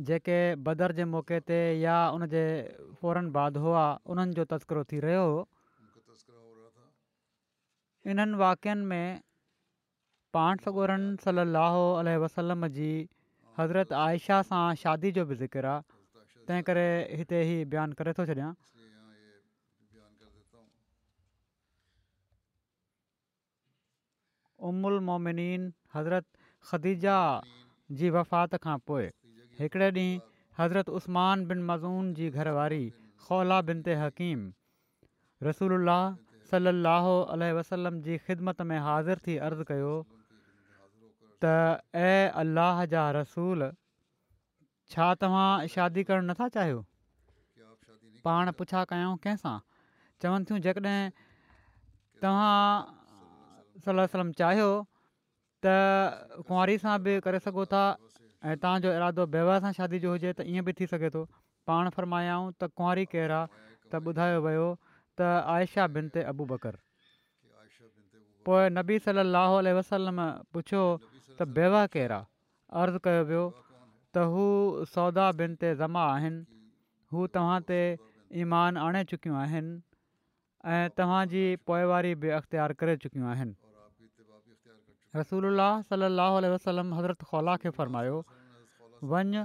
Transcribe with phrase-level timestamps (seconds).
[0.00, 2.42] जेके बदर जे मौके ते या उन जे
[3.00, 5.40] फौरन बाद हुआ उन्हनि जो तस्करो थी रहियो हो
[8.14, 9.20] इन्हनि वाक्यनि में
[10.38, 12.90] पाण सगुरनि सलाहु अलसलम जी
[13.58, 16.86] हज़रत आयशा सां शादी जो बि ज़िक्र आहे तंहिं करे
[17.20, 18.52] हिते हीउ बयानु करे थो छॾियां
[24.70, 26.26] उमुल मोमिनीन हज़रत
[26.70, 27.16] ख़दीजा
[27.98, 29.10] जी वफ़ात खां पोइ
[29.60, 30.18] हिकिड़े ॾींहुं
[30.58, 32.84] हज़रत उस्मान बिन मज़ून जी घरवारी
[33.26, 34.44] खौला बिन ते हकीम
[35.46, 35.74] रसूल
[36.68, 39.90] अलाह वसलम जी ख़िदमत में हाज़िर थी अर्ज़ु कयो
[41.44, 41.52] त
[42.02, 42.12] ए
[42.42, 43.64] अल्लाह जा रसूल
[44.94, 46.80] छा तव्हां शादी करणु नथा चाहियो
[48.28, 49.56] पाण पुछा कयूं कंहिंसां
[50.22, 51.02] चवनि थियूं जेकॾहिं
[52.26, 52.54] तव्हां
[53.88, 54.70] सलम चाहियो
[55.66, 55.78] त
[56.40, 57.84] कुंवारी सां बि करे सघो था
[58.44, 61.22] ऐं तव्हांजो इरादो बेवह सां शादी जो हुजे त ईअं बि थी सघे थो
[61.66, 63.50] पाण फरमायाऊं त कुंवारी केरु आहे
[63.92, 64.66] त ॿुधायो वियो
[65.18, 66.76] त आयशा बिनते अबू बकर
[68.46, 70.20] पोइ नबी सलाहु वसलम
[70.54, 70.84] पुछियो
[71.38, 72.34] त बेवह केरु आहे
[72.82, 73.44] अर्ज़ु कयो वियो
[74.14, 74.46] त हू
[74.94, 76.40] सौदा बिन ते ज़मा आहिनि
[77.14, 77.80] हू तव्हां ते
[78.46, 79.74] ईमान आणे चुकियूं आहिनि
[80.76, 83.34] ऐं तव्हांजी पोइवारी बि अख़्तियारु करे चुकियूं
[85.16, 85.44] रसूल
[85.90, 88.16] सलाहु आल वसलम हज़रत खौला खे फ़रमायो
[89.12, 89.36] वञ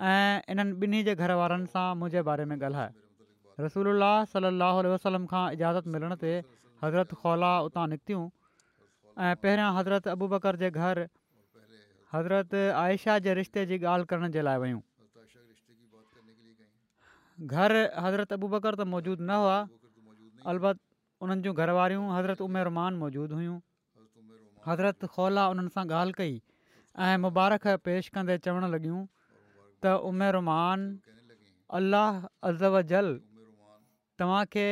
[0.00, 2.92] ऐं इन्हनि ॿिन्ही जे घर वारनि सां मुंहिंजे बारे में ॻाल्हाए
[3.64, 3.90] रसूल
[4.32, 6.32] सलाहु उल्ह वसलम खां इजाज़त मिलण ते
[6.84, 8.22] हज़रत खौला उतां निकितियूं
[9.24, 11.00] ऐं पहिरियां हज़रत अबू बकर जे घर
[12.14, 14.72] हज़रत आयशा जे रिश्ते जी ॻाल्हि करण जे लाइ
[17.50, 19.60] हज़रत अबू बकर त मौजूदु न हुआ
[20.54, 20.80] अलबत
[21.26, 23.58] उन्हनि जूं घरवारियूं हज़रत उमिरमान मौजूदु हुयूं
[24.66, 26.34] हज़रत खौला उन्हनि सां ॻाल्हि कई
[27.04, 29.00] ऐं मुबारक पेश कंदे चवणु लॻियूं
[29.84, 30.84] त उमिरान
[31.78, 33.08] अलाह अजल
[34.22, 34.68] तव्हांखे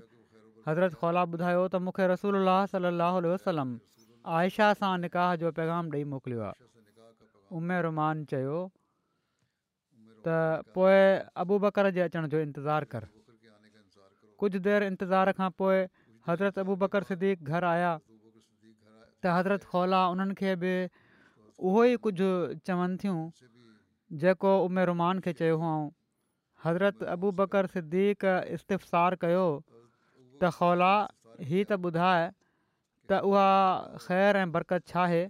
[0.69, 3.78] हज़रत खौला ॿुधायो त मूंखे रसूल अलाह वसलम
[4.41, 6.69] आयशा सां निकाह जो पैगाम ॾेई मोकिलियो आहे
[7.60, 8.56] उमेर रहमान चयो
[10.25, 10.41] त
[10.77, 10.98] पोइ
[11.44, 13.09] अबू बकर जे अचण जो इंतज़ारु कर
[14.41, 15.78] कुझु देरि انتظار खां पोइ
[16.28, 22.28] हज़रत अबू बकर सिद्दीक़र आया त हज़रत खौला उन्हनि खे बि उहो ई कुझु
[22.69, 23.19] चवनि थियूं
[24.25, 25.75] जेको उमिरि रुमान खे चयो हुओ
[26.67, 30.93] हज़रत अबू बकर सिद्दीक़ इस्तिफ़ार कयो त खौला
[31.51, 33.47] ही त ॿुधाए त उहा
[34.09, 35.22] ख़ैरु ऐं बरकत छा आहे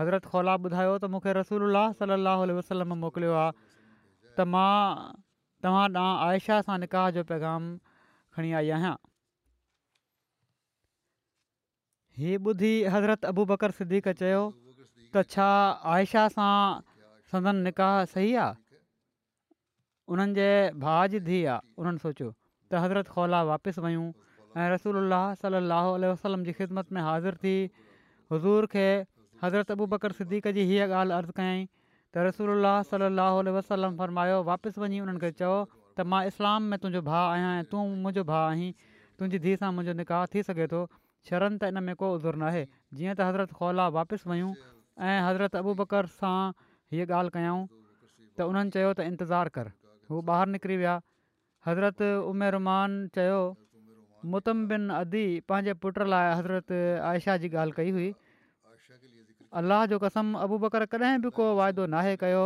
[0.00, 4.78] हज़रत खौला ॿुधायो त मूंखे रसूल सलाहु वसलम मोकिलियो आहे त मां
[5.64, 7.72] तव्हां ॾांहुं आयशा सां निकाह जो पैगाम
[8.36, 8.94] खणी आई आहियां
[12.18, 14.42] हीअ ॿुधी हज़रत अबू बकर सिद्दीक चयो
[15.14, 15.46] त छा
[15.92, 16.52] आयशा सां
[17.32, 18.78] सदन निकाह सही आहे
[20.14, 20.50] उन्हनि जे
[20.82, 22.28] भाॼि धीउ आहे उन्हनि सोचियो
[22.72, 24.06] त हज़रत खोला वापसि वञूं
[24.60, 25.12] ऐं रसूल
[25.44, 27.54] सलाहु वसलम जी ख़िदमत में हाज़िर थी
[28.34, 28.86] हज़ूर खे
[29.44, 34.80] हज़रत अबू बकर सिद्दीक़ जी हीअ ॻाल्हि अर्ज़ु कयईं त रसूल सलाहु वसलम फरमायो वापसि
[34.86, 35.32] वञी उन्हनि खे
[35.98, 39.68] त मां इस्लाम में तुंहिंजो भाउ आहियां ऐं तूं मुंहिंजो भाउ आहीं तुंहिंजी धीउ सां
[39.76, 40.80] मुंहिंजो निकाह थी सघे थो
[41.28, 45.56] शरं त इन में को ज़ुर नाहे जीअं त हज़रत खौला वापसि वयूं ऐं हज़रत
[45.60, 46.34] अबू बकर सां
[46.94, 49.70] हीअ ॻाल्हि कयूं त उन्हनि चयो त इंतज़ारु कर
[50.12, 50.96] हू ॿाहिरि निकिरी विया
[51.68, 52.02] हज़रत
[52.56, 53.40] रुमान चयो
[54.72, 56.74] बिन अदी पंहिंजे पुट लाइ हज़रत
[57.12, 58.08] आयशा जी ॻाल्हि कई हुई
[59.62, 62.44] अलाह जो कसम अबू बकर कॾहिं बि को वाइदो नाहे कयो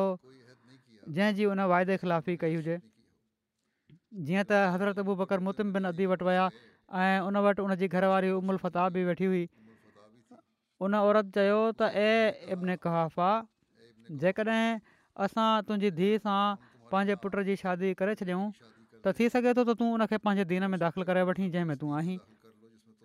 [0.54, 2.78] जंहिंजी उन वाइदे ख़िलाफ़ी कई हुजे
[4.18, 6.46] जीअं त हज़रत अबू बकर मुतिम बिन अदी वटि विया
[6.98, 9.44] ऐं उन वटि उन घर वारी उमूल फताह बि वेठी हुई
[10.82, 13.30] उन औरत चयो त ए इब्न कहाफ़ा
[14.22, 14.66] जेकॾहिं
[15.26, 16.38] असां तुंहिंजी धीउ सां
[16.90, 18.50] पंहिंजे पुट जी शादी करे छॾियऊं
[19.04, 21.92] त थी सघे थो त तूं उनखे पंहिंजे दीन में दाख़िलु कराए वठी जंहिंमें तूं
[22.00, 22.18] आहीं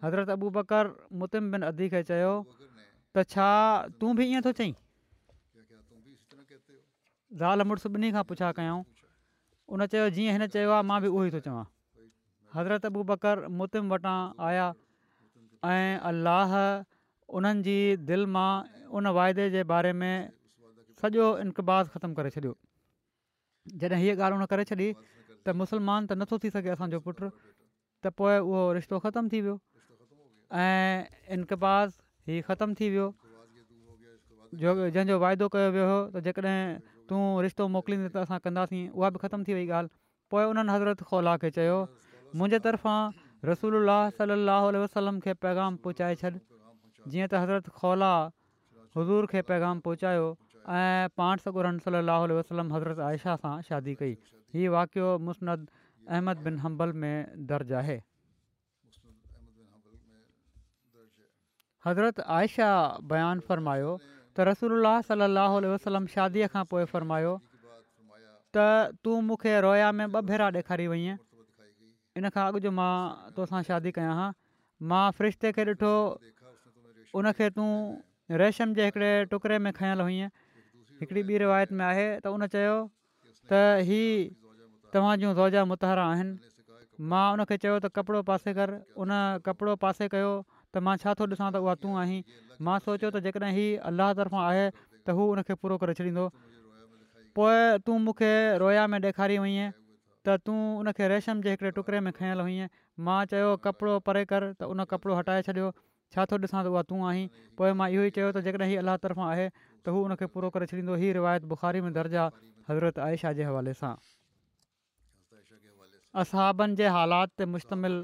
[0.08, 0.92] हज़रत अबू बकर
[1.26, 3.48] मुतिम बिन अदी खे चयो त छा
[4.02, 4.76] तूं बि ईअं थो चईं
[7.44, 8.82] ज़ालि मुड़ु सभिनी खां पुछा कयूं
[9.74, 11.64] उन चयो जीअं हिन चयो आहे मां बि उहो ई थो चवां
[12.56, 14.18] हज़रत अबू बकर मुतिम वटां
[14.50, 14.68] आया
[15.70, 16.54] ऐं अलाह
[17.38, 17.78] उन्हनि जी
[18.12, 18.50] दिलि मां
[19.00, 20.30] उन वाइदे जे बारे में
[21.02, 22.54] सॼो इनकबाज़ ख़तमु करे छॾियो
[23.84, 28.16] जॾहिं हीअ ॻाल्हि उन करे छॾी त मुस्लमान त नथो थी सघे असांजो पुटु त
[28.22, 29.58] पोइ उहो रिश्तो ख़तमु थी वियो
[30.66, 32.00] ऐं इनकबाज़
[32.34, 33.08] ई ख़तमु थी वियो
[34.64, 39.44] जो जंहिंजो वाइदो कयो वियो त तूं रिश्तो मोकिलींदे त असां कंदासीं उहा बि ख़तमु
[39.48, 39.94] थी वई ॻाल्हि
[40.34, 41.76] पोइ उन्हनि हज़रत खौला खे चयो
[42.38, 43.00] मुंहिंजे तरफ़ां
[43.50, 43.74] रसूल
[44.20, 48.12] सलाहु खे पैगाम पहुचाए छॾु जीअं त हज़रत खौला
[48.98, 50.26] हज़ूर खे पैगाम पहुचायो
[50.80, 54.18] ऐं पाण सॻुरनि सलाहु वसलम हज़रत आयशा सां शादी कई
[54.58, 55.70] हीअ वाक़ियो मुस्नद
[56.10, 58.02] अहमद बिन हंबल में दर्ज आहे
[61.86, 62.72] हज़रत आयशा
[63.14, 63.94] बयानु फ़रमायो
[64.36, 67.34] त रसूल सलाहु वसलम शादीअ खां पोइ फरमायो
[68.56, 68.66] त
[69.08, 71.16] तूं मूंखे रोया में ॿ भेरा ॾेखारे वईअ
[72.22, 72.92] इन खां अॻु जो मां
[73.38, 74.26] तोसां शादी कयां हा
[74.92, 75.94] मां फ्रिश्ते खे ॾिठो
[77.22, 77.70] उनखे तूं
[78.44, 80.30] रेशम जे हिकिड़े टुकड़े में खंल हुईं
[81.04, 82.76] हिकिड़ी ॿी रिवायत में आहे त उन चयो
[83.54, 83.62] त
[83.92, 84.04] ही
[84.98, 89.18] तव्हांजो रोज़ा मुतहरा आहिनि मां उनखे चयो त कपिड़ो पासे कर उन
[89.48, 90.30] कपिड़ो पासे कयो
[90.76, 92.20] त मां छा थो ॾिसां त उहा तूं आहीं
[92.68, 96.26] मां सोचियो त जेकॾहिं हीउ अलाह तर्फ़ां आहे त हू उनखे पूरो करे छॾींदो
[97.40, 98.32] पोइ तूं मूंखे
[98.66, 102.74] रोया में ॾेखारी हुईं त तूं उनखे रेशम जे हिकिड़े टुकड़े में खयल हुईंअं
[103.10, 105.72] मां चयो कपिड़ो परे कर त उन कपिड़ो हटाए छॾियो
[106.16, 107.24] छा थो ॾिसां त उहा तूं आहीं
[107.62, 110.52] पोइ मां इहो ई चयो त जेकॾहिं हीअ अलाह तरफ़ां आहे त हू उनखे पूरो
[110.58, 113.94] करे छॾींदो हीअ रिवायत बुखारी में दर्ज आहे हज़रत आयशा जे हवाले सां
[116.22, 117.98] असाबनि जे हालात मुश्तमिल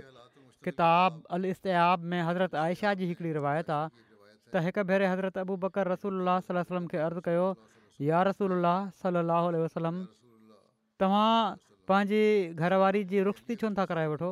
[0.64, 3.88] किताब अल इस्तियाब में हज़रत आयशा जी हिकिड़ी रिवायत आहे
[4.54, 7.48] त हिकु भेरे हज़रत अबू बकर रसूल वसलम खे अर्ज़ु कयो
[8.10, 9.98] या रसूल अलाह सलाहु वसलम
[11.06, 11.32] तव्हां
[11.94, 12.22] पंहिंजी
[12.62, 14.32] घरवारी जी रुख़्सती छो न था कराए वठो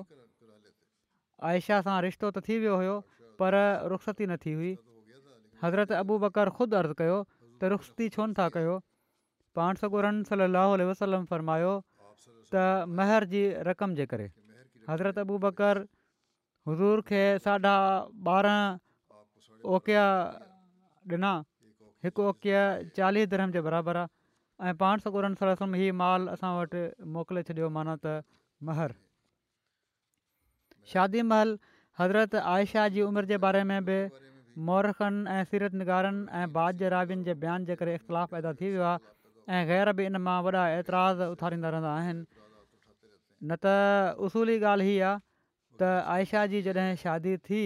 [1.51, 2.95] आयशा सां रिश्तो त थी वियो हुयो
[3.43, 3.61] पर
[3.97, 4.73] रुख़्सती न थी हुई
[5.65, 8.75] हज़रत अबू बकर ख़ुदि अर्ज़ु कयो त रुख़्सती छो न था कयो
[9.57, 11.73] पाण सौ घुरनि सलाहु वसलम फरमायो
[12.31, 14.29] त महर जी रक़म जे करे
[14.91, 15.85] हज़रत अबू बकर
[16.69, 17.75] हज़ूर खे साढा
[18.35, 20.03] ॿारहं ओकिया
[21.11, 21.33] ॾिना
[22.07, 22.63] हिकु ओकिया
[22.99, 26.83] चालीह धर्म जे बराबरि आहे ऐं पाण सौ ॻोड़नि सौ रस्म माल असां वटि
[27.17, 28.15] मोकिले छॾियो माना त
[28.69, 28.95] महर
[30.95, 31.53] शादी महल
[32.01, 33.97] हज़रत आयशा जी उमिरि जे बारे में बि
[34.67, 38.69] मौरखनि ऐं सीरत निगारनि ऐं बाद ज रागनि जे बयान जे करे इख़्तिलाफ़ु पैदा थी
[38.75, 43.75] वियो आहे ग़ैर बि इन मां वॾा एतिराज़ उथारींदा रहंदा आहिनि न त
[44.29, 45.17] उसूली ॻाल्हि हीअ आहे
[45.79, 47.61] त आयशा जी जॾहिं शादी थी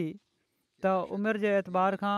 [0.86, 2.18] त उमिरि जे एतबार खां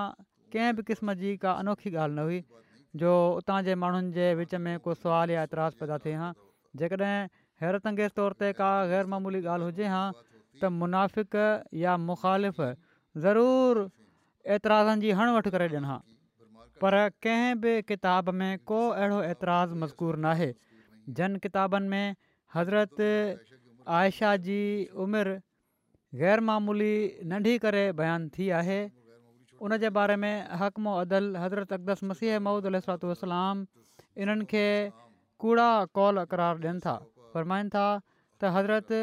[0.55, 3.11] कंहिं बि क़िस्म जी का अनोखी ॻाल्हि न हुई जो
[3.41, 6.31] उतां जे माण्हुनि जे विच में को सुवाल या एतिराज़ु पैदा थिए हा
[6.81, 7.13] जेकॾहिं
[7.63, 11.39] हैरत अंगेज़ तौर ते का ग़ैर मामूली ॻाल्हि हुजे हा त मुनाफ़िक
[11.85, 12.61] या मुख़ालिफ़
[13.27, 13.87] ज़रूरु
[14.57, 15.97] एतिराज़नि जी हण वठि करे ॾियनि हा
[16.83, 16.97] पर
[17.27, 20.53] कंहिं बि किताब में को अहिड़ो एतिराज़ु मज़कूर न
[21.21, 22.15] जन किताबनि में
[22.53, 23.01] हज़रत
[23.99, 24.59] आयशा जी
[25.03, 25.33] उमिरि
[26.19, 26.93] गैरमामूली
[27.29, 28.75] नंढी करे बयानु थी आहे
[29.67, 33.65] उन जे बारे में हकमो अदल हज़रत अक़दस मसीह मूदुतलाम
[34.24, 34.65] इन्हनि खे
[35.45, 35.67] कूड़ा
[36.00, 36.93] कौल क़रार ॾियनि था
[37.34, 38.93] फ़रमाइनि था त हज़रत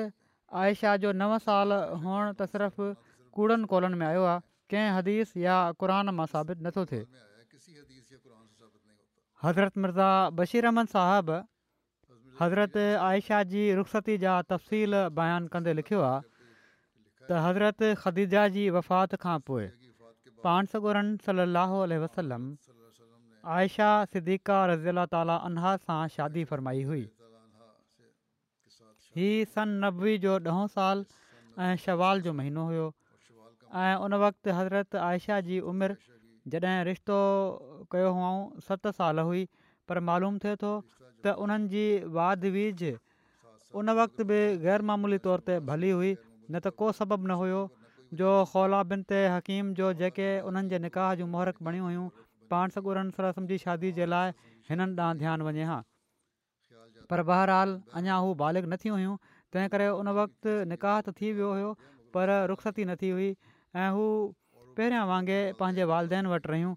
[0.62, 1.76] आयशा जो नव साल
[2.07, 2.88] हुअणु त सिर्फ़ु
[3.38, 4.40] कूड़नि कौलनि में आयो आहे
[4.71, 7.07] कंहिं हदीस या क़ुर मां साबित नथो थिए
[9.45, 10.11] हज़रत मिर्ज़ा
[10.42, 11.38] बशीर अहमद साहिबु
[12.42, 12.76] हज़रत
[13.11, 16.28] आयशा जी रुख़्सती जा तफ़सील बयानु कंदे लिखियो आहे
[17.31, 19.67] त हज़रत ख़दीजा जी वफ़ात खां पोइ
[20.45, 22.45] पाण सकुरन सली वसलम
[23.57, 27.02] आयशा सिद्दीका रज़ीला ताला अला सां शादी फरमाई हुई
[29.19, 31.05] हीअ सन नबी जो ॾहों साल
[31.67, 35.97] ऐं शवाल जो महीनो हुयो ऐं उन वक़्ति हज़रत आयशा जी उमिरि
[36.55, 37.19] जॾहिं रिश्तो
[37.95, 39.45] कयो हुउऊं सत साल हुई
[39.91, 41.87] पर मालूम थिए थो त उन्हनि जी
[42.19, 42.85] वाद वीज
[43.81, 44.38] उन वक़्त बि
[44.69, 46.14] ग़ैरमूली तौर ते भली हुई
[46.50, 47.61] न त को सबबु न हुयो
[48.20, 52.06] जो खौला बिन ते हकीम जो जेके उन्हनि जे निकाह जूं मोहरक बणियूं हुयूं
[52.54, 54.32] पाण सॻु सरसुनि जी शादी जे लाइ
[54.70, 55.78] हिननि ॾांहुं ध्यानु वञे हा
[57.12, 59.16] पर बहरहाल अञा हू बालिग नथी हुयूं
[59.52, 61.70] तंहिं करे उन वक़्तु निकाह त थी वियो हुयो
[62.16, 63.30] पर रुख़्सती थी हुई
[63.84, 64.04] ऐं हू
[64.78, 66.75] पहिरियां वांगुरु पंहिंजे वालदेन वटि रहियूं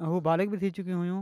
[0.00, 1.20] हू बालिग बि थी चुकियूं हुयूं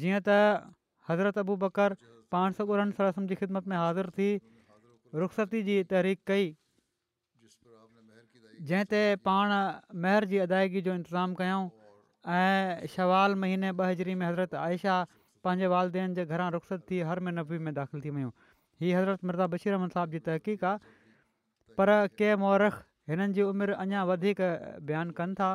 [0.00, 0.72] जीअं त
[1.10, 1.96] हज़रत अबू बकर
[2.34, 4.28] पाण سا उणम जी ख़िदमत में हाज़िर थी
[5.14, 6.46] रुख़सती जी तहरीक कई
[8.68, 9.50] जंहिं ते पाण
[10.04, 11.68] महर जी अदायगी जो इंतिज़ामु कयूं
[12.38, 14.96] ऐं शवाल महीने ॿ हजरी में हज़रत आयशा
[15.46, 18.30] पंहिंजे वालदेन जे घरां रुख़सत थी हर महीने में दाख़िल थी वियूं
[18.82, 21.88] हीअ हज़रत मिर्दा बशीरमन साहिब जी तहक़ीक़ आहे पर
[22.22, 24.40] के मुरख हिननि जी उमिरि अञा वधीक
[24.90, 25.52] बयानु कनि था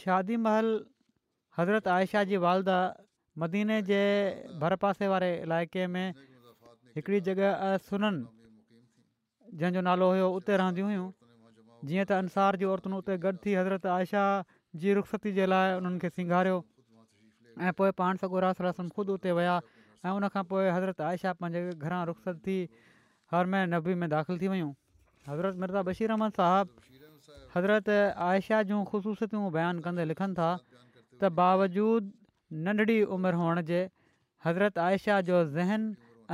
[0.00, 0.68] शादी महल
[1.58, 2.78] हज़रत आयशा जी वालदा
[3.42, 4.00] मदीने जे
[4.62, 4.76] भर
[5.12, 6.04] वारे इलाइक़े में
[6.96, 8.48] हिकिड़ी जॻह सुननि
[9.60, 11.08] जंहिंजो नालो हुयो उते रहंदियूं हुयूं
[11.90, 14.24] जीअं त अंसार जी औरतुनि उते गॾु थी हज़रत आयशा
[14.82, 16.58] जी रुख़्सती जे लाइ उन्हनि खे सिंगारियो
[17.68, 19.56] ऐं पोइ पाण सॻो रासु ख़ुदि उते विया
[20.04, 22.58] ऐं उनखां पोइ हज़रत आयशा पंहिंजे घरां रुख़सत थी
[23.34, 24.72] हर महन नबे में दाख़िलु थी वियूं
[25.30, 26.91] हज़रत मिर्ज़ा बशीर अहमद साहबु
[27.54, 27.88] हज़रत
[28.28, 32.10] आयशा जूं ख़ुशूसतियूं बयानु कंदे लिखनि था त बावजूद
[32.68, 33.80] नंढड़ी उमिरि हुअण जे
[34.46, 35.86] हज़रत आयशा जो ज़हन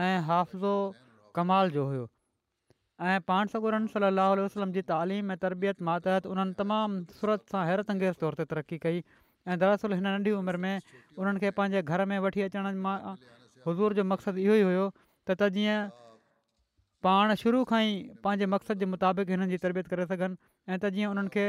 [0.05, 0.75] ऐं हाफ़ज़ो
[1.39, 2.07] कमाल जो हुयो
[3.09, 7.95] ऐं पाण सकुरनि सलाहु वसलम जी तालीम ऐं तरबियत मातहत उन्हनि तमामु सूरत सां हैरत
[7.97, 12.19] अंगेज़ तौर ते तरक़ी कई ऐं दरअसल हिन नंढी उमिरि में उन्हनि खे घर में
[12.29, 12.97] वठी अचण मां
[13.69, 16.08] हज़ूर जो मक़सदु इहो ई हुयो त त
[17.07, 17.93] पाण शुरू खां ई
[18.27, 21.45] पंहिंजे मक़सद जे मुताबिक़ हिननि जी तरबियत करे सघनि ऐं त जीअं उन्हनि खे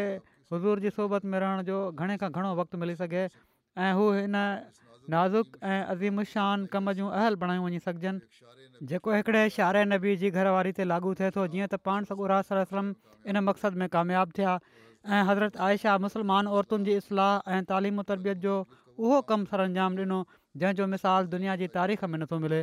[0.53, 4.35] हज़ूर जी सोबत में रहण जो घणे खां घणो वक़्तु मिली सघे ऐं हू हिन
[4.41, 10.73] नाज़ुक ऐं अज़ीमुशान कम जूं अहल बणायूं वञी सघजनि जेको हिकिड़े शार नबी जी घरवारी
[10.81, 12.91] ते लागू थिए थो जीअं त पाण सगुरासलम
[13.33, 18.45] इन मक़सदु में कामियाबु थिया ऐं हज़रत आयशा मुसलमान औरतुनि जी इस्लाह ऐं तइलीम तरबियत
[18.45, 20.21] जो उहो कमु सर अंजाम ॾिनो
[20.63, 22.61] जंहिंजो मिसाल दुनिया जी तारीख़ में नथो मिले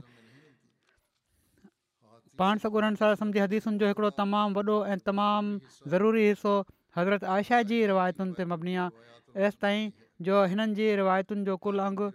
[2.40, 6.52] पाण सगुरन सरसम जी हदीसुनि जो हिकिड़ो तमामु वॾो ऐं तमामु ज़रूरी हिसो
[6.98, 9.90] हज़रत आयशा जी रिवायतुनि ते मबनी आहे हेसिताईं
[10.28, 12.08] जो हिननि जी रिवायतुनि जो कुलु अंगु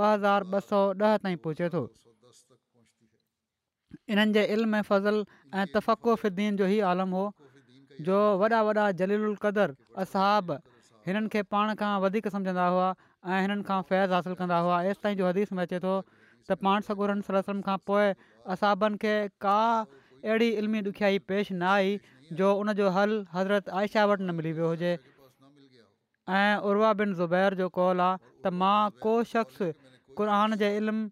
[0.00, 1.82] ॿ हज़ार ॿ सौ ॾह ताईं पहुचे थो
[4.14, 7.24] इन्हनि जे इल्म फज़ल ऐं तफ़क़ुफ़दीन जो ई आलम हो
[8.08, 10.52] जो वॾा वॾा जलील उल क़दर असहाब
[11.08, 12.88] हिननि खे पाण खां वधीक सम्झंदा हुआ
[13.34, 15.94] ऐं हिननि खां फैज़ हासिलु कंदा हुआ हेसि ताईं जो हदीस में अचे थो
[16.50, 17.76] त पाण सलम खां
[18.54, 19.14] असाबनि खे
[19.44, 24.34] का अहिड़ी इल्मी ॾुखियाई पेश न आई जो उन जो हलु हज़रत आयशा वटि न
[24.38, 24.92] मिली वियो हुजे
[26.36, 29.68] ऐं उर्वान ज़ुबैर जो कौल आहे त मां को शख़्स
[30.20, 31.04] क़रान जे इल्मु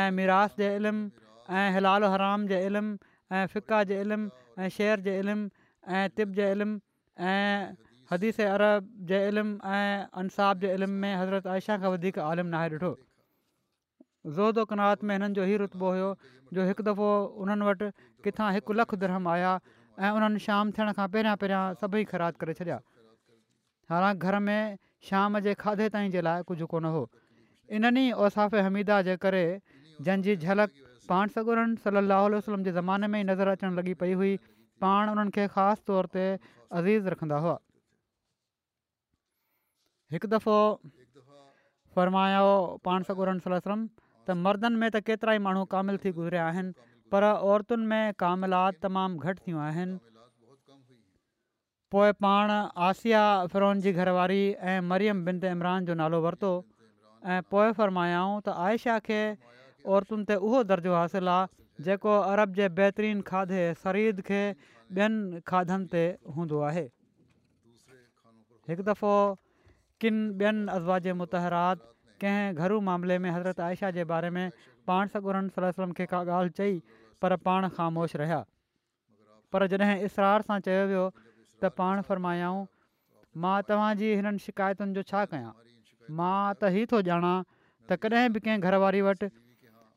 [0.00, 2.94] ऐं मिरास जे इल्मु ऐं हिलाल हराम जे इल्मु
[3.36, 5.48] ऐं फ़िका जे इल्मु ऐं शेर जे इल्मु
[5.96, 6.78] ऐं तिब जे इल्मु
[7.32, 7.70] ऐं
[8.12, 12.70] हदीस अरब जे इल्मु ऐं अंसाब जे इल्मु में हज़रत आयशा खां वधीक इल्मु नाहे
[12.76, 12.92] ॾिठो
[14.26, 16.10] ज़ोदो कनात में हिननि जो ई रुतबो हुयो
[16.54, 17.08] जो हिकु दफ़ो
[17.42, 17.86] उन्हनि वटि
[18.24, 19.58] किथां हिकु लखु धर्म आया
[19.98, 22.78] ऐं उन्हनि शाम थियण खां पहिरियां पहिरियां सभई ख़राब करे छॾिया
[23.90, 24.78] हालांकि घर में
[25.10, 27.06] शाम जे खाधे ताईं जे लाइ कुझु कोन हुओ
[27.78, 29.42] इन्हनि ओसाफ़ हमीदा जे करे
[30.06, 34.36] जंहिंजी झलक पाण सगोरन सलाहु वसलम जे ज़माने में ई नज़र अचणु लॻी पई हुई
[34.84, 37.56] पाण उन्हनि खे ख़ासि तौर ते अज़ीज़ रखंदा हुआ
[40.16, 40.56] हिकु दफ़ो
[41.98, 42.48] फ़रमायो
[42.86, 43.84] पाण सागोर सलम
[44.26, 46.72] त मर्दनि में त केतिरा ई माण्हू कामिलु थी गुज़रिया आहिनि
[47.14, 49.96] पर औरतुनि में कामिलात तमामु घटि थियूं आहिनि
[51.94, 52.50] पोइ पाण
[52.90, 53.22] आशिया
[53.54, 56.52] फिरोन जी घरवारी ऐं मरियम बिंद इमरान जो नालो वरितो
[57.34, 59.20] ऐं पोइ फरमायाऊं त आयशिया खे
[59.96, 64.42] औरतुनि ते उहो दर्जो हासिलु आहे जेको अरब जे बहितरीनु खाधे सरीद खे
[64.92, 66.00] ॿियनि खाधनि ते
[66.36, 66.86] हूंदो आहे
[68.72, 69.12] हिकु दफ़ो
[70.04, 71.12] किनि ॿियनि अज़वा जे
[72.22, 74.46] कंहिं घरू मामले में हज़रत आयशा जे बारे में
[74.86, 76.80] पाण सगुर सलम खे का ॻाल्हि चई
[77.22, 78.40] पर पाण ख़ामोश रहिया
[79.54, 81.06] पर जॾहिं इसरार सां चयो वियो
[81.62, 82.62] त पाण फरमायाऊं
[83.44, 85.52] मां तव्हांजी हिननि शिकायतुनि जो छा कयां
[86.20, 89.30] मां त ई थो ॼाणा त कॾहिं बि कंहिं घरवारी वटि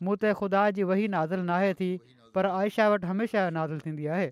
[0.08, 1.92] मूं ते ख़ुदा जी वही नाज़िल न थी
[2.38, 4.28] पर आयशा वटि हमेशह नाज़िल थींदी आहे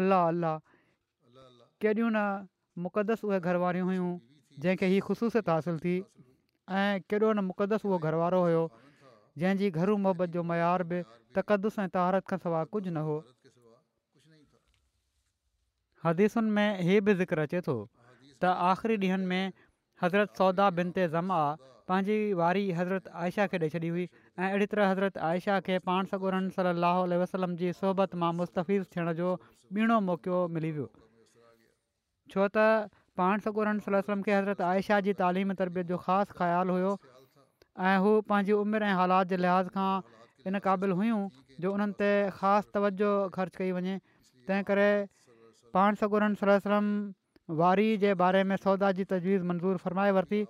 [0.00, 0.64] अलाह अलाह
[1.84, 2.26] केॾियूं न
[2.86, 4.10] मुक़दस उहे घर हुयूं
[4.58, 8.62] जंहिंखे हीअ ख़ुशूसियत हासिलु थी ऐं केॾो न मुक़दस उहो घरवारो वारो हुयो
[9.38, 11.02] जंहिंजी घरु मुहबत जो मयार बि
[11.38, 13.14] तक़दस ऐं तहारत खां सवाइ कुझु न हो
[16.04, 17.76] हदीसुनि में हीअ बि ज़िक्र अचे थो
[18.42, 19.52] त आख़िरी ॾींहंनि में
[20.02, 21.40] हज़रत सौदा बिन ते ज़मा
[21.90, 26.06] पंहिंजी वारी हज़रत आयशा खे ॾेई छॾी हुई ऐं अहिड़ी तरह हज़रत आयशा खे पाण
[26.12, 29.34] सॻोरन सली अलाह वसलम जी सोहबत मां मुस्तफ़ीज़ थियण जो
[29.74, 30.88] ॿीणो मौक़ो मिली वियो
[32.34, 36.76] छो त पाण सगोरन सलो सलम खे हज़रत आयशा जी तालीम तरबियत जो ख़ासि ख़्यालु
[36.76, 36.92] हुयो
[37.88, 41.18] ऐं हू पंहिंजी उमिरि ऐं हालात जे लिहाज़ खां इन क़ाबिल हुयूं
[41.64, 42.08] जो उन्हनि ते
[42.38, 43.96] ख़ासि तवजो ख़र्चु कई वञे
[44.50, 44.88] तंहिं करे
[45.78, 46.88] पाण सगोरन सल सलम
[47.60, 50.40] वारी जे बारे में सौदा जी तजवीज़ मंज़ूरु फरमाए वरिती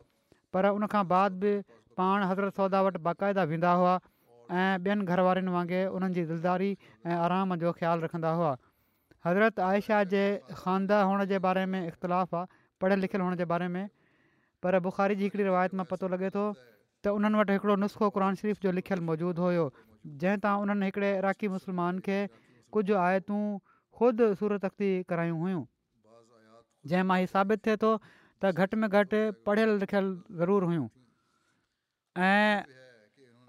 [0.59, 1.53] पर उन बाद बि
[2.03, 6.71] पाण हज़रत सौदा वटि बाक़ाइदा वेंदा हुआ ऐं ॿियनि घर वारनि वांगुरु उन्हनि जी ज़िलदारी
[7.07, 8.49] ऐं आराम जो ख़्यालु रखंदा हुआ
[9.29, 10.23] हज़रत आयशा जे
[10.61, 13.87] ख़ानदा हुअण जे बारे में इख़्तिलाफ़ु आहे पढ़ियल लिखियल हुअण जे बारे में
[14.65, 16.45] पर बुख़ारी जी हिकिड़ी रिवायत मां पतो लॻे थो
[17.05, 19.65] त उन्हनि वटि हिकिड़ो नुस्ख़ो क़ुर शरीफ़ जो लिखियलु मौजूदु हुयो
[20.25, 22.19] जंहिं तां उन्हनि हिकिड़े इराक़ी मुस्लमान खे
[22.77, 23.43] कुझु आयतूं
[24.01, 25.63] ख़ुदि सूरत अख़्ती करायूं हुयूं
[26.93, 30.87] जंहिं मां हीउ साबित थिए थो त घटि में घटि पढ़ियल लिखियल ज़रूरु हुयूं
[32.29, 32.85] ऐं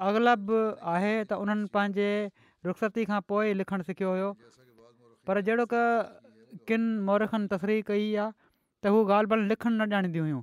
[0.10, 2.10] अॻिल आहे त उन्हनि पंहिंजे
[2.70, 4.32] रुख़सती खां पोइ लिखणु सिखियो हुयो
[5.30, 5.68] पर जहिड़ो
[6.72, 8.41] किन मौरखनि तस्री कई आहे
[8.84, 10.42] त हू ॻाल्हि ॿुड़ लिखणु न ॼाणंदियूं हुयूं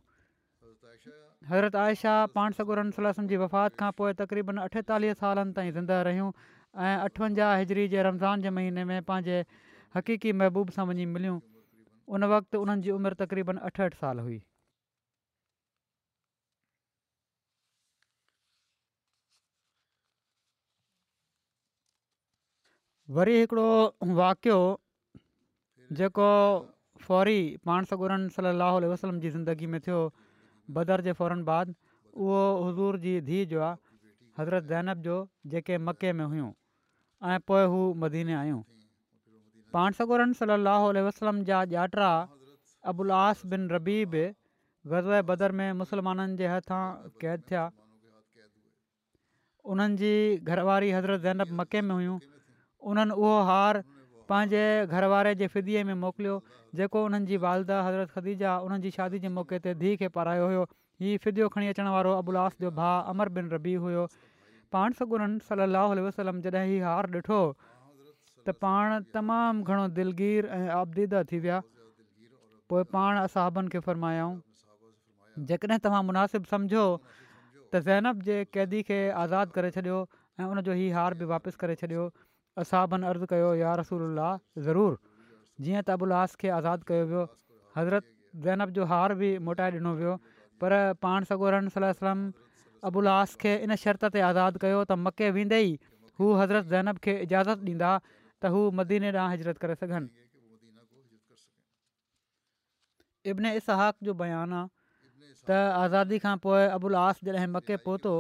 [1.51, 2.79] हज़रत आयशा पाण सकूर
[3.19, 6.31] सम जी वफ़ात खां पोइ तक़रीबनि अठेतालीह सालनि ताईं ज़िंदा रहियूं
[6.89, 9.41] ऐं अठवंजाहु हिजरी जे रमज़ान जे महीने में पंहिंजे
[9.97, 11.39] हक़ीक़ी महबूब सां वञी मिलियूं
[12.19, 14.43] उन वक़्तु उन्हनि जी उमिरि तक़रीबन अठहठि साल हुई
[23.19, 23.69] वरी हिकिड़ो
[24.23, 24.59] वाकियो
[25.99, 26.25] जेको
[27.07, 27.39] फौरी
[27.69, 29.99] पाण सगोरन सलाहु आल वसलम जी ज़िंदगी में थियो
[30.79, 33.77] बदर जे फौरन बाद उहो हज़ूर जी धीउ जो आहे
[34.41, 35.19] हज़रत ज़ैनब जो
[35.55, 36.51] जेके मके में हुयूं
[37.35, 38.63] ऐं पोइ हू मदीने आहियूं
[39.77, 42.11] पाण सगोरन सलाहु वसलम जा ॼातिरा
[42.93, 44.13] अबुलास बिन रबीब
[44.93, 46.83] गज़वे बदर में मुसलमाननि जे हथां
[47.23, 47.65] क़ैद थिया
[49.75, 50.13] उन्हनि जी
[50.53, 52.19] घरवारी हज़रत ज़ैनब मके में हुयूं
[52.93, 53.83] उन्हनि उहो हार
[54.31, 54.63] पंहिंजे
[54.97, 56.33] घरवारे जे फिदीअ में मोकिलियो
[56.81, 60.49] जेको उन्हनि जी वालदा हज़रत ख़दीजा उन्हनि जी शादी जे मौक़े ते धीअ खे पारायो
[60.51, 60.65] हुयो
[61.11, 64.03] इहो फिदियो खणी अचण वारो अबुलास जो भाउ अमर बिन रबी हुयो
[64.77, 70.77] पाण सगुन सली लाहु वसलम जॾहिं हीउ हार ॾिठो त पाण तमामु घणो दिलगीर ऐं
[70.83, 71.61] आबदीदा थी विया
[72.73, 74.37] पोइ पाण असाबनि खे फरमायाऊं
[75.53, 80.01] जेकॾहिं तव्हां मुनासिबु सम्झो त ज़ैनब जे क़ैदी खे आज़ादु करे छॾियो
[80.41, 82.07] ऐं उनजो हार बि वापसि करे छॾियो
[82.63, 84.03] असाबनि अर्ज़ु कयो या रसूल
[84.67, 84.97] ज़रूरु
[85.67, 87.25] जीअं त अबुलास अल खे आज़ादु कयो वियो
[87.79, 88.07] हज़रत
[88.47, 90.15] ज़ैनब जो हार बि मोटाए ॾिनो वियो
[90.63, 90.75] पर
[91.07, 92.25] पाण सगोरन रन सलम
[92.91, 95.77] अबुल्लास खे इन शर्त ते आज़ादु कयो त मके वेंदे ई
[96.23, 99.77] हू हज़रत ज़ैनब खे इजाज़त ॾींदा त हू मदीने ॾांहुं हिजरत करे
[103.35, 108.13] इब्न इसाक़ जो बयानु आहे त आज़ादी खां पोइ जॾहिं मके पहुतो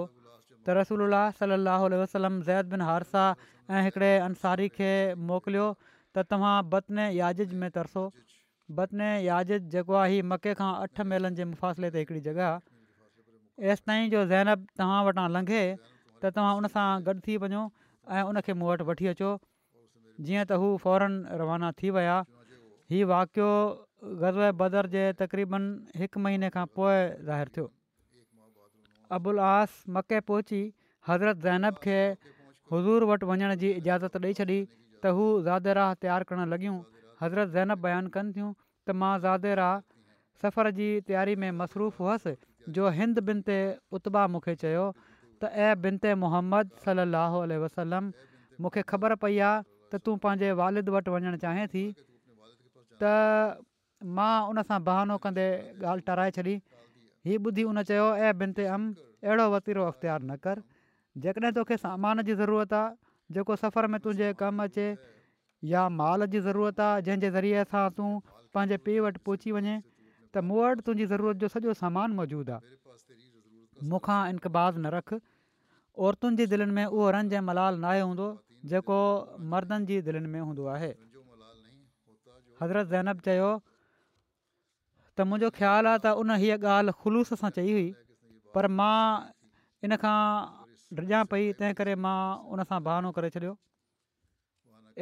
[0.75, 3.33] رسول اللہ صلی اللہ علیہ وسلم زید بن حارثہ
[3.71, 5.15] अंसारी انصاری کے
[6.17, 11.45] त तव्हां बदने याज़िज में तरसो ترسو याज़िज़ یاجج आहे ही मके खां अठ मेलनि
[11.45, 12.61] مفاصلے मुफ़ासिले ते हिकिड़ी जॻह
[13.73, 17.69] एसिताईं जो ज़ैनब तव्हां वटां लंघे त तव्हां उनसां गॾु थी वञो
[18.19, 19.31] ऐं उनखे अचो
[20.27, 22.17] जीअं त फौरन रवाना थी विया
[22.93, 23.51] हीउ वाक़ियो
[24.25, 27.69] गज़व बदर जे तक़रीबन हिकु महीने खां ज़ाहिर
[29.17, 30.61] अबुल आस मके पहुची
[31.09, 31.95] हज़रत ज़ैनब खे
[32.73, 34.57] हज़ूर वटि वञण जी इजाज़त ॾेई छॾी
[35.05, 36.75] त हू ज़ादर तयारु करणु लॻियूं
[37.23, 39.81] हज़रत ज़ैनब बयानु कनि थियूं त मां ज़ादे रह
[40.43, 42.35] सफ़र जी तयारी में मसरूफ़ हुअसि
[42.79, 43.57] जो हिंद बिनते
[43.99, 48.13] उतबा मूंखे चयो त ऐं बिनते मुहम्मद सलाहु वसलम
[48.65, 53.15] मूंखे ख़बर पई आहे त तूं पंहिंजे वारिद वटि वञणु चाहे थी त
[54.21, 55.47] मां उनसां बहानो कंदे
[55.93, 56.57] ॻाल्हि टराए छॾी
[57.27, 58.83] हीअ ॿुधी उन चयो ऐं बिनते अम
[59.27, 60.63] अहिड़ो वतीरो अख़्तियार न कर
[61.25, 62.97] जेकॾहिं तोखे सामान जी ज़रूरत आहे
[63.37, 64.87] जेको सफ़र में तुंहिंजे कमु अचे
[65.73, 68.11] या माल जी ज़रूरत आहे जंहिंजे ज़रिए सां तूं
[68.55, 73.87] पंहिंजे पीउ वटि पहुची वञे त मूं वटि तुंहिंजी ज़रूरत जो सॼो सामान मौजूदु आहे
[73.93, 75.15] मूंखां इनकबाज़ न रख
[76.09, 78.29] औरतुनि जी दिलनि में उहो रंज ऐं मलाल नाहे हूंदो
[78.75, 78.99] जेको
[79.57, 80.93] मर्दनि जी दिलनि में हूंदो आहे
[82.63, 83.51] हज़रत ज़ैनब चयो
[85.19, 87.87] त मुंहिंजो ख़्यालु आहे त उन हीअ ॻाल्हि ख़ुलूस सां चई हुई
[88.57, 88.99] पर मां
[89.89, 90.19] इनखां
[90.99, 92.19] डिॼां पई तंहिं करे मां
[92.55, 93.55] उन सां बहानो करे छॾियो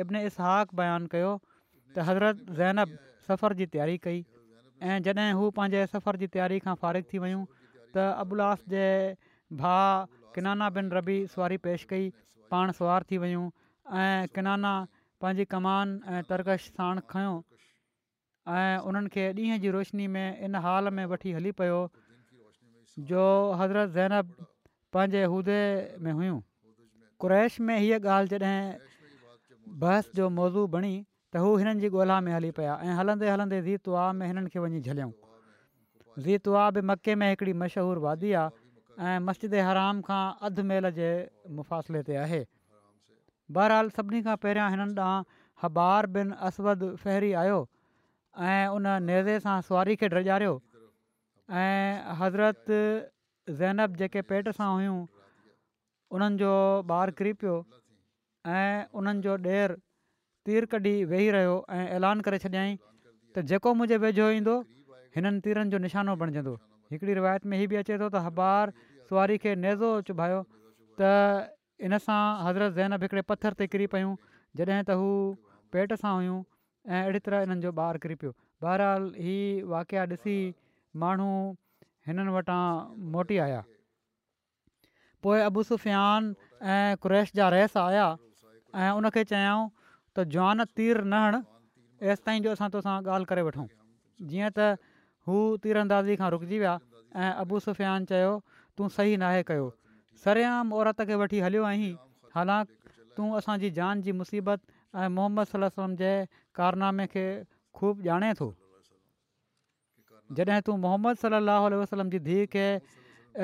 [0.05, 2.97] इब्न इसहक़नु कयो त हज़रत ज़ैनब
[3.29, 7.45] सफ़र जी तयारी कई ऐं जॾहिं हू पंहिंजे सफ़र जी तयारी खां फ़ारिग थी वियूं
[7.61, 8.89] त अबुल्लास जे
[9.63, 12.09] भाउ किनाना बिन रबी सुवारी पेश कई
[12.55, 13.45] पाण सुवार थी वियूं
[14.07, 14.75] ऐं किनाना
[15.25, 17.37] पंहिंजी कमान ऐं तरकश साण खयों
[18.49, 21.79] ऐं उन्हनि खे ॾींहं जी रोशनी में इन हाल में वठी हली पियो
[23.11, 23.23] जो
[23.61, 24.35] हज़रत ज़ैनब
[24.95, 26.41] पंहिंजे उह में हुयूं
[27.21, 30.93] क्रैश में हीअ ॻाल्हि जॾहिं बहस जो मौज़ू बणी
[31.35, 34.49] त हू हिननि जी ॻोल्हा में हली पिया ऐं हलंदे हलंदे जी तवाब में हिननि
[34.57, 35.13] खे वञी झलियऊं
[36.27, 41.11] ज़ीत मके में हिकिड़ी मशहूरु वादी आहे ऐं मस्जिद हराम खां अधु मेल जे
[41.59, 42.45] मुफ़ासिले ते आहे
[43.59, 45.25] बहरहाल सभिनी खां पहिरियां हिननि ॾांहुं
[45.63, 47.59] हबार बिन असवद फहिरी आयो
[48.45, 50.55] ऐं उन नेज़े सां सुवारी खे ड्रारियो
[51.59, 52.65] ऐं हज़रत
[53.61, 54.97] ज़ैनब जेके पेट सां हुयूं
[56.17, 56.53] उन्हनि जो
[56.97, 57.55] ॿारु किरी पियो
[58.57, 59.77] ऐं उन्हनि जो ॾेरु
[60.49, 62.77] तीर कढी वेही रहियो ऐं ऐलान करे छॾियईं
[63.35, 64.57] त जेको मुंहिंजे वेझो ईंदो
[65.17, 66.55] हिननि तीरनि जो निशानो बणिजंदो
[66.93, 68.77] हिकिड़ी रिवायत में हीअ बि अचे थो त
[69.09, 70.43] सुवारी खे नेज़ो चुभायो
[71.01, 71.49] त
[71.89, 74.13] इन सां हज़रत ज़ैनब हिकिड़े पथर ते किरी पियूं
[74.61, 75.09] जॾहिं त हू
[75.77, 76.39] पेट सां हुयूं
[76.89, 80.37] ऐं अहिड़ी तरह हिननि जो ॿारु किरी पियो बहिरहाल हीउ वाक़िया ॾिसी
[81.03, 81.31] माण्हू
[82.07, 82.61] हिननि वटां
[83.15, 83.63] मोटी आया
[85.23, 86.31] पोइ अबू सुफ़ियान
[86.75, 88.07] ऐं कुरैश जा रहिस आया
[88.87, 89.65] ऐं उनखे चयाऊं
[90.15, 93.67] त जवान तीर नसि ताईं जो असां तोसां ॻाल्हि करे वठूं
[94.31, 94.71] जीअं त
[95.31, 95.35] हू
[95.67, 96.77] तीर अंदाज़ी खां रुकिजी विया
[97.17, 98.33] ऐं अबु सुफ़ियान चयो
[98.79, 99.67] तूं सही नाहे कयो
[100.27, 101.93] सरेआम औरत खे वठी हलियो आई
[102.39, 104.61] हालांकि तूं असांजी जान जी मुसीबत
[105.05, 106.11] ऐं मोहम्मद सलाहु जे
[106.59, 107.25] कारनामे खे
[107.79, 108.47] ख़ूब ॼाणे थो
[110.39, 112.63] जॾहिं तूं मोहम्मद सलाहु वसलम जी धीउ खे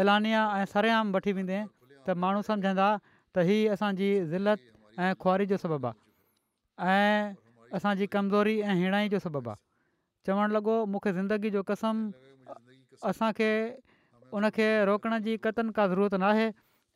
[0.04, 1.58] ऐलानिया ऐं सराम वठी वेंदे
[2.06, 7.36] त माण्हू सम्झंदा त हीअ असांजी ज़िलत ऐं खुआरी जो सबबु आहे ऐं
[7.80, 9.62] असांजी कमज़ोरी ऐं हिणाई जो सबबु आहे
[10.30, 12.02] चवण लॻो मूंखे ज़िंदगी जो कसम
[13.12, 13.52] असांखे
[14.40, 16.34] उनखे रोकण जी कतन का ज़रूरत न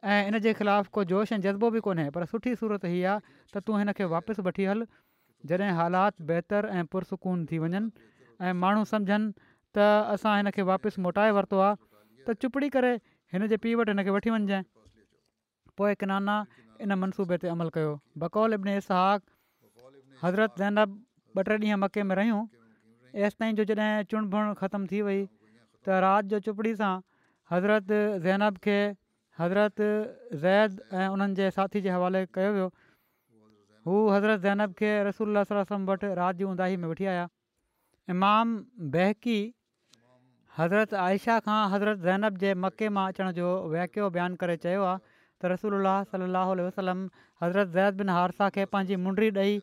[0.04, 3.20] ऐं इन जे ख़िलाफ़ु को जोश ऐं जज़्बो बि कोन्हे पर सुठी सूरत हीअ आहे
[3.54, 4.80] त तूं हिनखे वापसि वठी हल
[5.48, 7.80] जॾहिं हालात बहितर ऐं पुरसकून थी वञनि
[8.44, 9.32] ऐं माण्हू सम्झनि
[9.74, 11.76] त असां हिनखे वापसि मोटाए वरितो आहे
[12.28, 12.92] त चुपड़ी करे
[13.32, 14.30] हिन जे पीउ वटि हिन खे वठी
[15.80, 16.36] पोइ किनाना
[16.84, 19.24] इन मनसूबे ते अमल कयो बकौल इब्न इसहाक
[20.24, 21.00] हज़रत ज़ैनब
[21.40, 22.44] ॿ टे ॾींहं मके में रहियूं
[23.26, 25.18] एसिताईं जो जॾहिं चुण बुण ख़तमु थी वई
[25.88, 26.92] त राति जो चुपड़ी सां
[27.52, 27.92] हज़रत
[28.28, 28.78] ज़ैनब खे
[29.38, 29.80] हज़रत
[30.42, 32.68] ज़ैद ऐं उन्हनि जे साथी जे हवाले कयो वियो
[33.88, 37.26] हू हज़रत ज़ैनब खे रसूल वलम वटि राति जी उंदाही में वठी आया
[38.14, 38.54] इमाम
[38.96, 39.40] बहकी
[40.58, 44.98] हज़रत आयशा खां हज़रत ज़ैनब जे मके मां अचण जो वाकियो बयानु करे चयो आहे
[45.08, 47.04] त रसूल अलाह सलाहु वसलम
[47.44, 49.60] हज़रत ज़ैद बिन हारसा खे पंहिंजी मुंडी ॾेई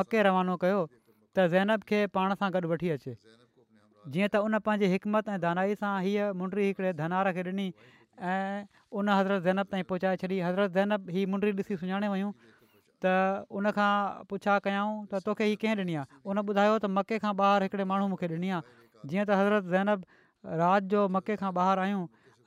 [0.00, 4.94] मके रवानो कयो त ज़ैनब खे पाण सां गॾु वठी अचे जीअं त उन पंहिंजी
[4.96, 7.68] हिकमत ऐं दानाई सां हीअ मुंडी हिकिड़े धनार खे ॾिनी
[8.18, 12.30] ऐं उन हज़रत ज़ैनब ताईं पहुचाए छॾी हज़रत ज़ैनब हीअ मुंडी ॾिसी सुञाणे वयूं
[13.04, 13.12] त
[13.60, 17.64] उनखां पुछा कयूं त तोखे हीउ कंहिं ॾिनी आहे उन ॿुधायो त मके खां ॿाहिरि
[17.68, 20.06] हिकिड़े माण्हू मूंखे ॾिनी आहे जीअं त हज़रत ज़ैनब
[20.62, 22.06] राति जो मके खां ॿाहिरि आहियूं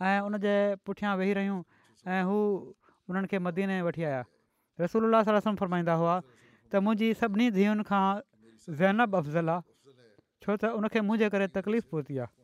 [0.10, 0.56] ऐं उन जे
[0.90, 1.62] पुठियां वेही रहियूं
[2.16, 2.40] ऐं हू
[3.10, 4.24] हुननि खे मदीने वठी आया
[4.82, 8.04] रसूल सां रस्म फ़रमाईंदा हुआ त मुंहिंजी सभिनी धीअनि खां
[8.82, 9.96] ज़ैनब अफ़ज़ल आहे
[10.44, 12.39] छो त उनखे मुंहिंजे करे तकलीफ़ पहुती आहे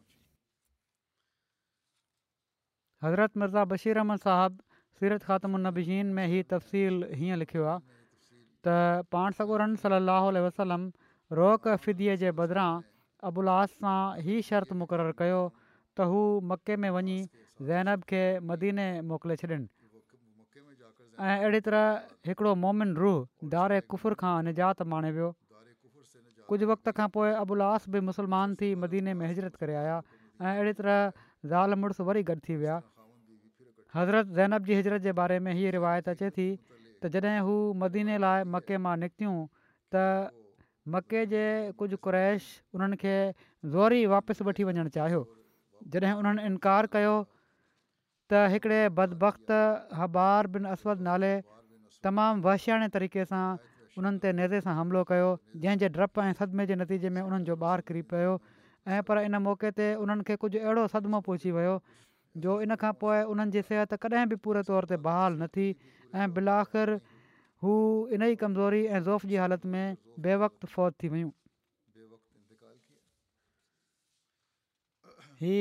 [3.06, 4.64] हज़रत मिर्ज़ा बशीर अहमान साहिबु
[5.00, 7.82] सीरत ख़ात्मनबीज़ीन में ई तफ़सील हीअं लिखियो आहे
[8.66, 10.86] त पाणसुरन सली अलसलम
[11.40, 12.72] रोक फिदीअ जे बदिरां
[13.30, 19.38] अबुलास सां ई शर्त मुक़ररु कयो त हू मके में वञी ज़ैनब खे मदीने मोकिले
[19.44, 19.68] छॾिन
[21.26, 23.22] ऐं अहिड़ी तरह हिकिड़ो मोमिन रूह
[23.56, 25.30] दारे कुफुर खां निजात माणे वियो
[26.50, 29.96] कुझु वक़्त खां पोइ अबुल्लास बि मुस्लमान थी मदीने में हज़रत करे आया
[30.42, 31.00] ऐं अहिड़ी तरह
[31.52, 32.78] ज़ालि मुड़ुसु वरी गॾु थी विया
[33.96, 36.48] हज़रत ज़ैनब जी हिजरत जे बारे में हीअ रिवायत अचे थी
[37.04, 37.54] त जॾहिं हू
[37.84, 39.36] मदीने लाइ मके मां निकितियूं
[39.96, 40.04] त
[40.96, 41.44] मके जे
[41.82, 43.14] कुझु क्रैश उन्हनि खे
[43.76, 45.22] ज़ोरी वापसि वठी वञणु चाहियो
[45.96, 49.58] जॾहिं उन्हनि इनकार कयो त हिकिड़े बदबख़्त
[50.02, 51.34] हबार बिन असवद नाले
[52.08, 53.44] तमामु वशियाने तरीक़े सां
[54.02, 55.32] उन्हनि ते नेदे सां हमिलो कयो
[55.64, 58.38] जंहिंजे ड्रपु ऐं सदमे जे नतीजे में उन्हनि जो ॿारु किरी पियो
[58.96, 61.78] ऐं पर इन मौके ते उन्हनि खे कुझु अहिड़ो सदमो पहुची वियो
[62.44, 65.68] जो इन खां पोइ उन्हनि जी सिहत कॾहिं बि पूरे तौर ते बहाल न थी
[66.24, 66.92] ऐं बिल आख़िर
[67.64, 67.76] हू
[68.18, 71.32] इन ई कमज़ोरी ऐं ज़ौफ़ जी हालति में बे वक़्तु फ़ौत थी वियूं
[75.44, 75.56] ही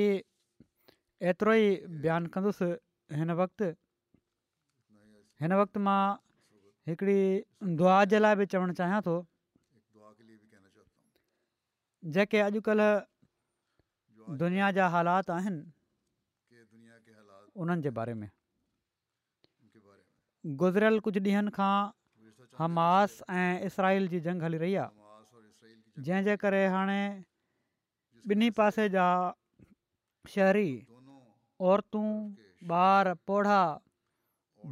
[1.30, 1.68] एतिरो ई
[2.02, 2.68] बयानु कंदुसि
[3.20, 3.70] हिन वक़्तु
[5.44, 6.00] हिन वक़्तु मां
[6.90, 7.20] हिकिड़ी
[7.82, 9.14] दुआ जे लाइ बि चवणु चाहियां थो
[12.18, 15.62] जेके अॼुकल्ह दुनिया जा हालात आहिनि
[17.62, 18.29] उन्हनि जे बारे में
[20.61, 21.75] गुज़िरियल कुझु ॾींहनि खां
[22.59, 27.01] हमास ऐं इसराइल जी जंग हली रही आहे जंहिंजे करे हाणे
[28.31, 29.07] ॿिन्ही पासे जा
[30.35, 30.71] शहरी
[31.71, 32.09] औरतूं
[32.77, 33.61] ॿार पौढा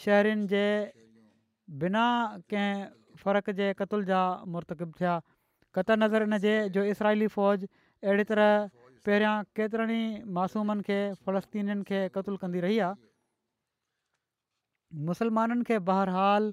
[0.05, 0.65] शहरनि जे
[1.81, 2.05] बिना
[2.51, 2.77] कंहिं
[3.25, 4.21] फ़र्क़ जे क़तल जा
[4.53, 5.17] मुर्तकिब थिया
[5.75, 7.67] क़त नज़र इन जे जो इसराइली फ़ौज
[8.05, 8.49] अहिड़ी तरह
[9.05, 12.99] पहिरियां केतिरनि ई मासूमनि खे फ़लस्तीनीनि खे क़तलु कंदी रही आहे
[15.11, 16.45] मुसलमाननि खे बहरहाल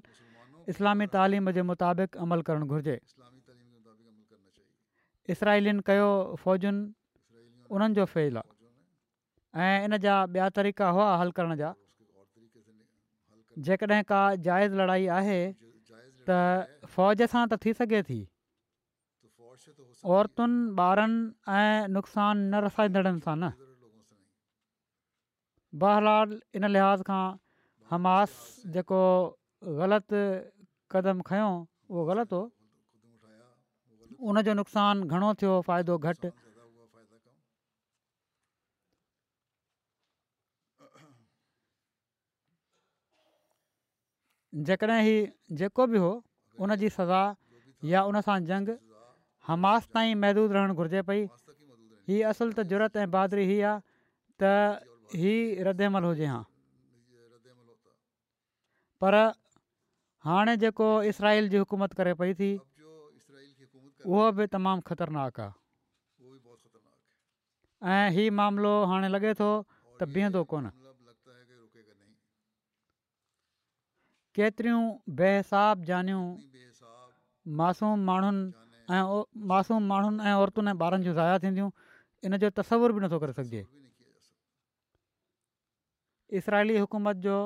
[0.68, 2.96] इस्लामी तइलीम जे मुताबिक़ अमल करणु घुरिजे
[5.36, 6.82] इसराइलियुनि कयो फ़ौजुनि
[7.76, 8.51] उन्हनि जो फ़ैल आहे
[9.60, 11.74] ऐं इन जा ॿिया तरीक़ा हुआ हल करण जा
[13.66, 15.40] जेकॾहिं का जाइज़ लड़ाई आहे
[16.28, 16.36] त
[16.94, 18.20] फ़ौज सां त थी सघे थी
[20.16, 21.20] औरतुनि ॿारनि
[21.56, 23.52] ऐं न रसाईंदड़नि सां न
[25.84, 27.22] बहरहाल इन लिहाज़ खां
[27.92, 28.38] हमास
[28.76, 29.02] जेको
[29.82, 30.22] ग़लति
[30.96, 32.42] क़दम खंयो उहो ग़लति हो
[34.32, 36.32] उनजो नुक़सानु घणो थियो फ़ाइदो घटि
[44.54, 45.14] जेकॾहिं ही
[45.58, 46.08] जेको बि हो
[46.60, 47.22] उन सज़ा
[47.90, 48.68] या उन सां जंग
[49.46, 51.20] हमास ताईं महदूदु रहणु घुरिजे पई
[52.08, 53.80] हीअ असुलु त जुरत ऐं बहादुरी इहा आहे
[54.42, 55.32] त ही
[55.68, 56.40] रदि अमल हुजे हा
[59.00, 59.14] पर
[60.28, 62.50] हाणे जेको इसराइल जी हुकूमत करे पई थी
[64.04, 65.60] उहो बि तमामु ख़तरनाक आहे
[67.96, 69.50] ऐं हीउ मामिलो हाणे लॻे थो
[69.98, 70.70] त
[74.36, 74.84] केतिरियूं
[75.20, 76.24] बेहसाब जानियूं
[77.60, 78.42] मासूम माण्हुनि
[78.96, 79.04] ऐं
[79.50, 81.70] मासूम माण्हुनि ऐं औरतुनि ऐं ॿारनि जूं ज़ाया थींदियूं
[82.26, 83.62] इन जो तसवुरु बि नथो करे सघिजे
[86.40, 87.36] इसराइली हुकूमत जो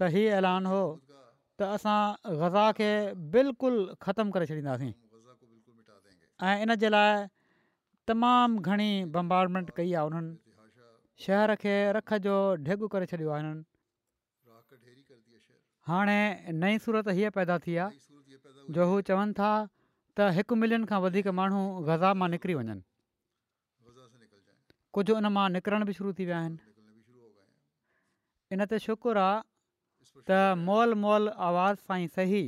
[0.00, 0.82] त ई ऐलान हो
[1.58, 2.00] त असां
[2.42, 2.90] ग़ज़ा खे
[3.36, 4.92] बिल्कुलु ख़तमु करे छॾींदासीं
[6.48, 7.12] ऐं इन जे लाइ
[8.08, 10.36] तमामु घणी बंबारमेंट कई आहे उन्हनि
[11.24, 12.36] शहर खे रख जो
[12.66, 13.54] ढिघु करे छॾियो आहे
[15.88, 16.18] हाणे
[16.60, 19.50] नई सूरत हीअ पैदा थी आहे जो हू चवनि था
[20.18, 22.82] त हिकु मिलियन खां वधीक माण्हू ग़ज़ा मां निकिरी वञनि
[24.96, 26.58] कुझु उन मां निकिरण बि शुरू थी विया आहिनि
[28.56, 32.40] इन ते शुक्र आहे त मोल मोल आवाज़ु ताईं सही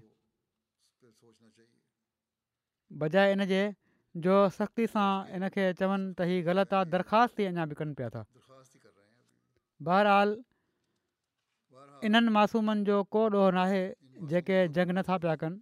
[3.01, 3.63] बजाए जे
[4.27, 8.09] जो सख़्ती सां इनखे चवनि त हीअ ग़लति आहे दरख़्वास्त ई अञा बि कनि पिया
[8.15, 8.21] था
[9.89, 10.31] बहरहाल
[12.07, 13.83] इन्हनि मासूमनि जो को ॾोहो नाहे
[14.31, 15.61] जेके जंग नथा पिया कनि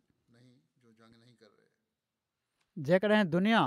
[2.86, 3.62] जेकॾहिं दुनिया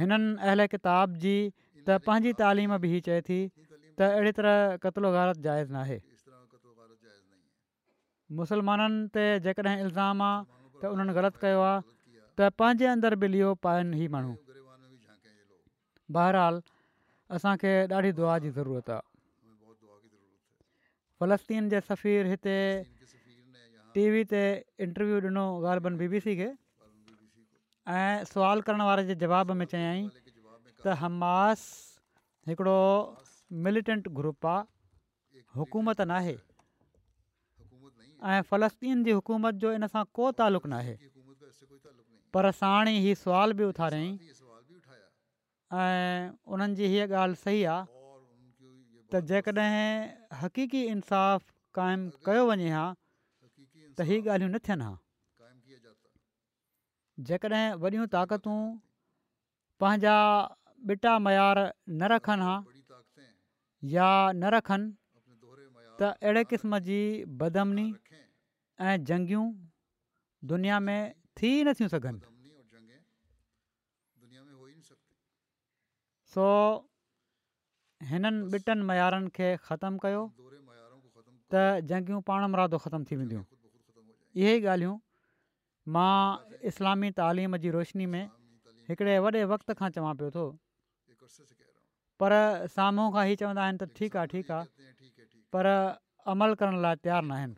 [0.00, 3.38] हिननि अहिल किताब जी त पंहिंजी तालीम बि हीअ चए थी
[3.98, 5.98] त अहिड़े तरह कतलो ग़लति जाइज़ नाहे
[8.42, 10.44] मुस्लमाननि ते जेकॾहिं इल्ज़ाम आहे
[10.82, 11.80] त उन्हनि ग़लति कयो आहे
[12.36, 14.34] त पंहिंजे अंदरि बि लियो पाइनि ई माण्हू
[16.14, 16.56] बहरहाल
[17.36, 19.00] असांखे ॾाढी दुआ जी ज़रूरत आहे
[21.20, 22.54] फ़लस्तीन जे सफ़ीर हिते
[23.94, 24.42] टीवी ते
[24.84, 26.50] इंटरव्यू ॾिनो ग़ालबन बीबीसी बी सी खे
[27.92, 30.04] ऐं सुवाल करण वारे जे जवाब में चयाई
[30.84, 31.60] त हमास
[32.48, 32.78] हिकिड़ो
[33.66, 34.64] मिलिटेंट ग्रुप आहे
[35.60, 40.94] हुकूमत नाहे ऐं फ़लस्तीन जी हुकूमत जो इन सां को तालुक़ु न आहे
[42.36, 44.14] पर साण ई सुवाल बि उथारियईं
[45.76, 47.82] ऐं उन्हनि जी हीअ ॻाल्हि सही आहे
[49.12, 51.44] त जेकॾहिं हक़ीक़ी इंसाफ़ु
[51.76, 52.84] क़ाइमु कयो वञे हा
[53.96, 54.92] त हीअ ॻाल्हियूं न थियनि हा
[57.28, 58.60] जेकॾहिं वॾियूं ताक़तूं
[59.80, 60.16] पंहिंजा
[60.92, 61.56] ॿिटा मयार
[62.00, 62.54] न रखनि हा
[63.96, 64.08] या
[64.40, 64.86] न रखनि
[66.00, 67.00] त अहिड़े क़िस्म जी
[67.44, 67.86] बदमनी
[68.88, 69.46] ऐं जंगियूं
[70.50, 71.00] दुनिया में
[71.36, 72.27] थी नथियूं सघनि
[76.34, 76.46] सो
[78.08, 80.22] हिननि ॿिटनि मयारनि खे ख़तमु कयो
[81.50, 81.52] त
[81.92, 83.44] जंगियूं पाण मुरादो ख़तमु थी वेंदियूं
[84.40, 84.96] इहे ई ॻाल्हियूं
[85.94, 86.10] मां
[86.70, 88.24] इस्लामी तालीम जी रोशनी में
[88.88, 90.44] हिकिड़े वॾे वक़्त खां चवां पियो थो
[92.22, 92.32] पर
[92.76, 94.90] साम्हूं खां ई चवंदा आहिनि त ठीकु आहे ठीकु आहे
[95.56, 95.68] पर
[96.36, 97.56] अमल करण लाइ तयारु न आहिनि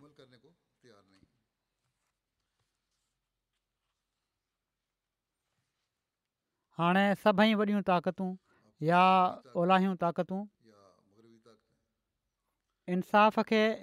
[6.80, 8.40] हाणे
[8.80, 10.40] ओलाहियूं ताक़तूं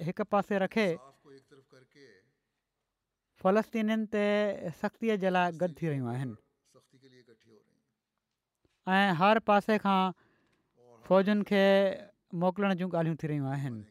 [0.09, 0.55] हिकु पासे
[3.41, 4.23] फलस्तीन ते
[4.81, 6.35] सख़्तीअ जे लाइ गद थी रहियूं आहिनि
[8.89, 10.01] ऐं हर पासे खां
[11.05, 11.61] फ़ौजनि खे
[12.33, 13.81] मोकिलण जूं ॻाल्हियूं थी रहियूं आहिनि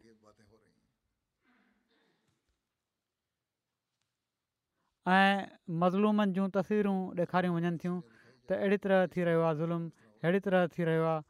[5.07, 7.99] ऐं मज़लूमनि जूं तस्वीरूं ॾेखारियूं वञनि थियूं
[8.51, 9.87] त अहिड़ी तरह थी रहियो आहे
[10.23, 11.23] अहिड़ी तरह थी रहियो आहे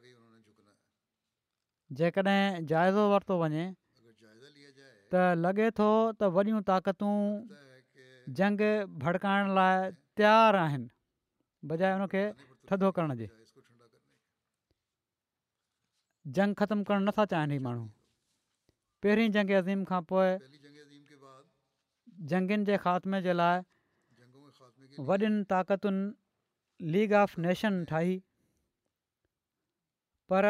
[2.00, 3.66] जेकॾहिं जाइज़ो वरितो वञे
[5.12, 5.90] त लॻे थो
[6.22, 7.16] त वॾियूं ताक़तूं
[8.40, 8.62] जंग
[9.04, 10.90] भड़काइण लाइ तयारु आहिनि
[11.74, 12.24] बजाए हुनखे
[12.72, 13.30] थधो करण जे
[16.38, 17.86] जंग ख़तमु करण नथा चाहिनि इहे माण्हू
[19.04, 20.28] पहिरीं जंगीम खां पोइ
[22.32, 28.14] जंगनि जे ख़ात्मे जे लाइ वॾियुनि ताक़तुनि लीग ऑफ नेशन ठाही
[30.32, 30.50] पर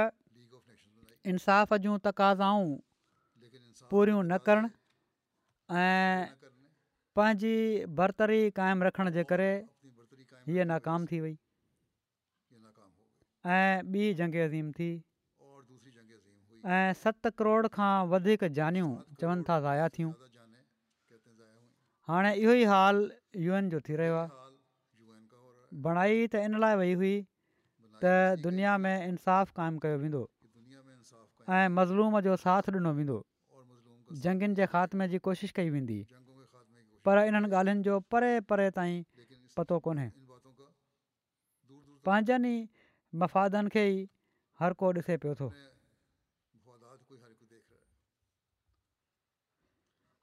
[1.33, 4.67] इंसाफ़ जूं तक़ाज़ाऊं पूरियूं न करणु
[5.81, 6.29] ऐं
[7.19, 7.53] पंहिंजी
[7.99, 9.51] बरतरी क़ाइमु रखण जे करे
[10.49, 11.35] हीअ नाकाम थी वई
[13.59, 14.91] ऐं ॿी जंगीम थी
[16.65, 20.11] ऐं सत करोड़ खां वधीक जानियूं चवनि था ज़ाया थियूं
[22.11, 22.99] हाणे इहो ई हाल
[23.45, 24.51] यू एन जो थी रहियो आहे
[25.85, 27.13] बणाई त इन लाइ वई हुई
[28.03, 28.13] त
[28.47, 30.23] दुनिया में इंसाफ़ु क़ाइमु कयो वेंदो
[31.57, 33.17] ऐं मज़लूम जो साथ ॾिनो वेंदो
[34.27, 35.99] जंगनि जे ख़ात्मे जी कोशिशि कई वेंदी
[37.07, 39.03] पर इन्हनि ॻाल्हियुनि जो परे परे ताईं
[39.57, 40.09] पतो कोन्हे
[42.05, 42.67] पंहिंजनि ई
[43.23, 44.07] मफ़ादनि खे ई
[44.59, 45.53] हर को ॾिसे पियो थो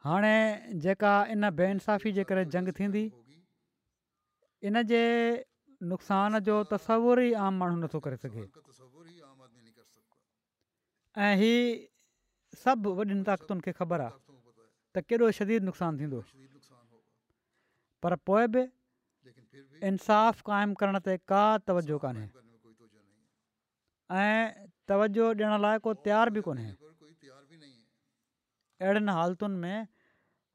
[0.06, 0.34] हाणे
[0.82, 3.02] जेका इन बेइंसाफ़ी जे करे जंग थींदी
[4.68, 5.00] इनजे
[5.92, 8.44] नुक़सान जो तस्वुरु ई आम माण्हू नथो करे सघे
[11.28, 11.56] ऐं हीअ
[12.62, 14.16] सभु वॾियुनि ताक़तुनि खे ख़बर आहे
[14.94, 16.20] त केॾो शरीर नुक़सानु थींदो
[18.06, 18.62] पर पोइ बि
[19.90, 21.42] इंसाफ़ क़ाइमु करण ते का
[21.72, 22.24] तवजो कोन्हे
[24.22, 24.42] ऐं
[24.94, 26.68] तवजो ॾियण लाइ को तयारु बि कोन्हे
[27.32, 29.76] अहिड़नि हालतुनि में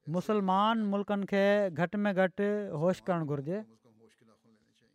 [0.09, 1.41] मुसलमान मुल्कनि खे
[1.71, 2.43] घटि में घटि
[2.81, 3.61] होश करणु घुर्जे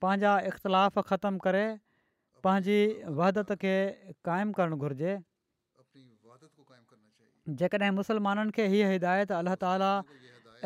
[0.02, 1.66] पंहिंजा इख़्तिलाफ़ ख़तमु करे
[2.42, 2.78] पंहिंजी
[3.18, 3.74] वहदत खे
[4.26, 5.12] क़ाइमु करणु घुर्जे
[7.62, 9.92] जेकॾहिं मुसलमाननि खे हीअ हिदायत अल्ला ताला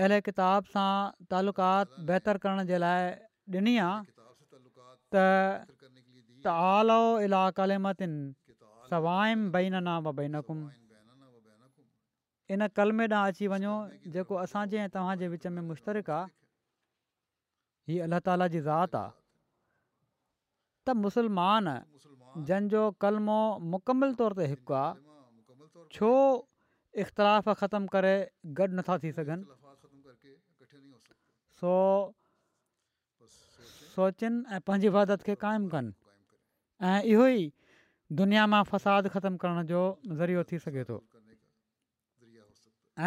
[0.00, 0.88] अहिड़े किताब सां
[1.28, 4.08] तालुक़ात बहितरु करण जे लाइ ॾिनी आहे
[8.90, 9.30] तवाइ
[12.52, 13.72] इन कलमे ॾांहुं अची वञो
[14.12, 16.26] जेको असांजे ऐं तव्हांजे विच में मुश्तरक आहे
[17.92, 19.12] हीअ अलाह ताला जी ज़ात आहे
[20.86, 21.68] त मुसलमान
[22.46, 23.38] जंहिंजो कलमो
[23.74, 24.98] मुकमिल तौर ते हिकु आहे
[25.94, 26.10] छो
[27.04, 28.14] इख़्तिलाफ़ ख़तमु करे
[28.58, 29.44] गॾु नथा थी सघनि
[31.60, 31.70] सो
[33.94, 35.92] सोचनि ऐं पंहिंजी इफ़ादत खे क़ाइमु कनि
[36.90, 37.50] ऐं इहो ई
[38.22, 39.80] दुनिया मां फ़साद ख़तमु करण जो
[40.18, 40.98] ज़रियो थी सघे थो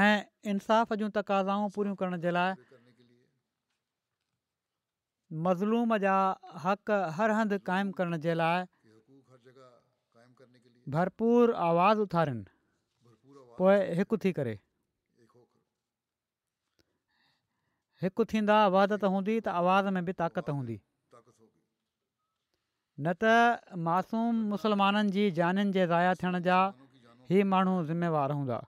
[0.02, 2.52] ऐं इंसाफ़ जूं तक़ाज़ाऊं पूरियूं करण जे लाइ
[5.48, 6.16] मज़लूम जा
[6.66, 8.66] हक़ हर हंधु क़ाइमु करण जे लाइ
[10.96, 12.46] भरपूर आवाज़ु उथारिनि
[13.60, 14.56] पोइ हिकु थी करे
[18.06, 20.78] हिकु थींदा वादत हूंदी त आवाज़ में बि ताक़त हूंदी
[23.06, 26.62] न त मासूम मुसलमाननि जी जानि जे ज़ाया थियण जा
[27.32, 28.62] ई माण्हू ज़िम्मेवार हूंदा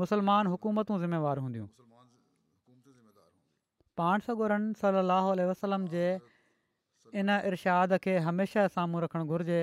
[0.00, 1.66] मुसलमान हुकूमतूं ज़िम्मेवारु हूंदियूं
[4.00, 6.02] पाण सो घुरनि सलाहु वसलम जे
[7.20, 9.60] इन इर्शाद खे हमेशह साम्हूं रखणु घुरिजे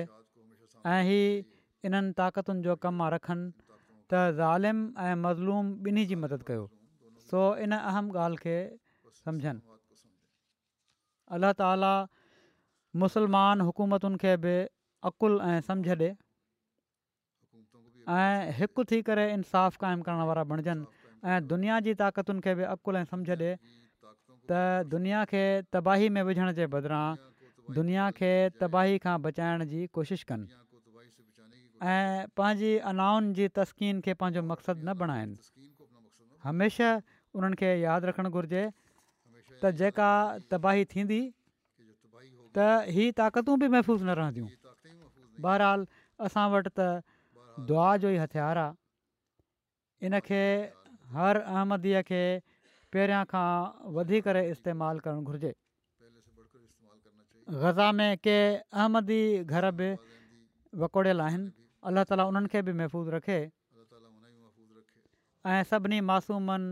[0.94, 1.44] ऐं हीअ
[1.90, 3.46] इन्हनि ताक़तुनि जो कमु रखनि
[4.14, 6.64] त ज़ालिमु ऐं मज़लूम ॿिन्ही जी मदद कयो
[7.30, 8.56] सो इन अहम ॻाल्हि खे
[9.26, 9.60] सम्झनि
[11.38, 11.94] अल्ल्ह ताला
[13.04, 14.56] मुसलमान हुकूमतुनि खे बि
[15.12, 16.10] अक़ुलु ऐं समुझ ॾिए
[18.12, 20.84] ऐं हिकु थी करे इंसाफ़ु क़ाइमु करण वारा बणजनि
[21.24, 23.52] ऐं दुनिया जी ताक़तुनि खे बि अक़ुल ऐं समुझ ॾिए
[24.44, 24.52] त
[24.92, 27.16] दुनिया खे तबाही में विझण जे बदिरां
[27.72, 28.30] दुनिया खे
[28.60, 30.44] तबाही खां बचाइण जी कोशिशि कनि
[31.80, 35.36] ऐं पंहिंजी अनाउनि जी तस्कीन खे पंहिंजो मक़सदु न बणाइनि
[36.44, 37.00] हमेशह
[37.40, 38.64] उन्हनि खे यादि रखणु घुरिजे
[39.64, 40.10] त जेका
[40.52, 41.22] तबाही थींदी
[42.52, 42.68] त
[43.00, 44.48] हीअ ताक़तूं बि महफ़ूज़ न रहंदियूं
[45.40, 45.88] बहरहाल
[46.28, 46.92] असां वटि
[47.58, 48.74] दुआ जो ई हथियारु आहे
[50.06, 50.40] इनखे
[51.14, 52.20] हर अहमदीअ खे
[52.92, 53.46] पहिरियां खां
[53.98, 55.52] वधी करे इस्तेमालु करणु घुरिजे
[57.62, 58.36] ग़ज़ा में के
[58.80, 59.88] अहमदी घर बि
[60.82, 61.50] वकोड़ियल आहिनि
[61.90, 63.38] अलाह ताली उन्हनि खे बि महफ़ूज़ रखे
[65.46, 66.70] ऐं सभिनी मासूमनि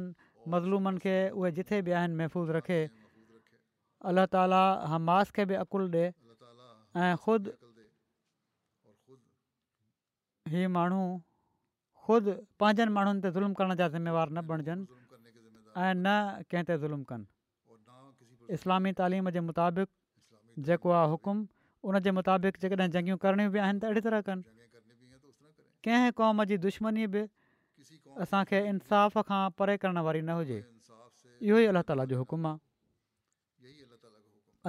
[0.52, 2.80] मज़लूमनि खे उहे जिथे बि आहिनि महफ़ूज़ रखे
[4.10, 4.62] अलाह ताली
[4.96, 6.08] हमास खे बि अक़ुलु ॾिए
[7.02, 7.50] ऐं ख़ुदि
[10.50, 11.02] हीअ माण्हू
[12.06, 14.82] ख़ुदि पंहिंजनि माण्हुनि ते ज़ुल्म करण जा ज़िम्मेवार न बणिजनि
[15.76, 16.06] ऐं न
[16.50, 17.26] कंहिं ते ज़ुल्म कनि
[18.58, 19.90] इस्लामी तालीम जे मुताबिक़
[20.66, 21.36] जेको आहे हुकुम
[21.86, 24.42] उन जे मुताबिक़ जेकॾहिं जंगियूं करणियूं बि आहिनि त अहिड़ी तरह कनि
[25.84, 27.22] कंहिं क़ौम जी दुश्मनी बि
[28.26, 30.58] असांखे इंसाफ़ खां परे करण वारी न हुजे
[31.46, 32.58] इहो ई ताला जो हुकुम आहे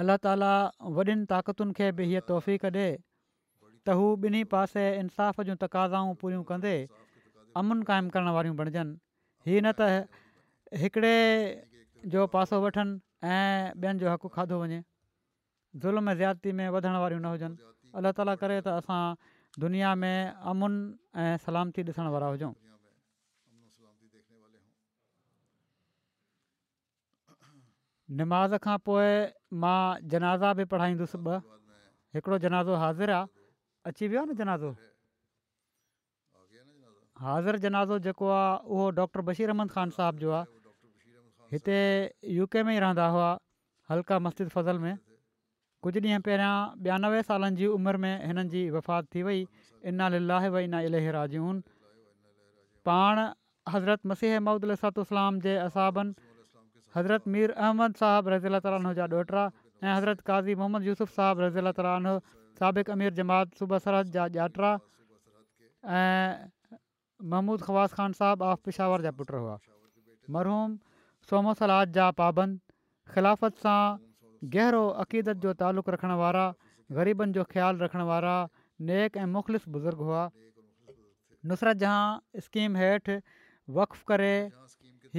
[0.02, 0.50] अलाह ताला
[0.96, 2.86] वॾियुनि ताक़तुनि खे बि हीअ तोहफ़ी कॾे
[3.86, 6.74] त हू ॿिन्ही पासे इंसाफ़ जूं तक़ाज़ाऊं पूरियूं कंदे
[7.60, 8.94] अमन क़ाइमु करण वारियूं बणिजनि
[9.48, 11.16] हीअ न त हिकिड़े
[12.14, 12.96] जो पासो वठनि
[13.28, 14.80] ऐं ॿियनि जो हक़ु खाधो वञे
[15.84, 19.20] ज़ुल्म ज़्यादती में वधण वारियूं न हुजनि अलाह ताला करे त असां
[19.66, 20.16] दुनिया में
[20.54, 20.80] अमुन
[21.24, 22.52] ऐं सलामती ॾिसण वारा हुजऊं
[28.24, 29.14] नमाज़ खां पोइ
[29.62, 29.78] मां
[30.14, 31.38] जनाज़ा बि पढ़ाईंदुसि ॿ
[32.14, 33.42] हिकिड़ो जनाज़ो हाज़िरु आहे
[33.88, 34.70] अची वियो आहे न जनाज़ो
[37.24, 40.44] हाज़ुरु जनाज़ो जेको आहे उहो डॉक्टर बशीर अहमद ख़ान साहिब जो आहे
[41.52, 41.76] हिते
[42.36, 43.28] यू के में ई रहंदा हुआ
[43.90, 44.96] हल्का मस्जिद फज़ल में
[45.84, 46.54] कुझु ॾींहं पहिरियां
[46.88, 49.40] ॿियानवे सालनि जी उमिरि में हिननि जी वफ़ात थी वई
[49.92, 51.58] इना लाहे वना इलेहरा जून
[52.90, 53.20] पाण
[53.76, 56.32] हज़रत मसीह महदलातुस्लाम जे असाबनि
[56.96, 61.62] हज़रत मीर अहमद साहिबु रज़ी अला ताला डॉटर ऐं हज़रत क़ाज़ी मोहम्मद यूसुफ़ साहिबु रज़ी
[61.68, 62.14] अला
[62.58, 64.74] سابق امیر جماعت صوبہ سرحد جا جاٹرا
[67.30, 72.58] محمود خواص خان صاحب साहबु پشاور جا जा ہوا مرحوم मरहूम सोमो सलाद जा पाबंद
[73.14, 76.44] ख़िलाफ़त सां गहरो अक़ीदत जो तालुक़ु रखण वारा
[76.98, 78.36] ग़रीबनि जो ख़्यालु रखण वारा
[78.90, 80.22] नेक ऐं मुख़लिस बुज़ुर्ग हुआ
[81.52, 83.18] नुसरत जहां स्कीम हेठि
[83.80, 84.32] वक़ करे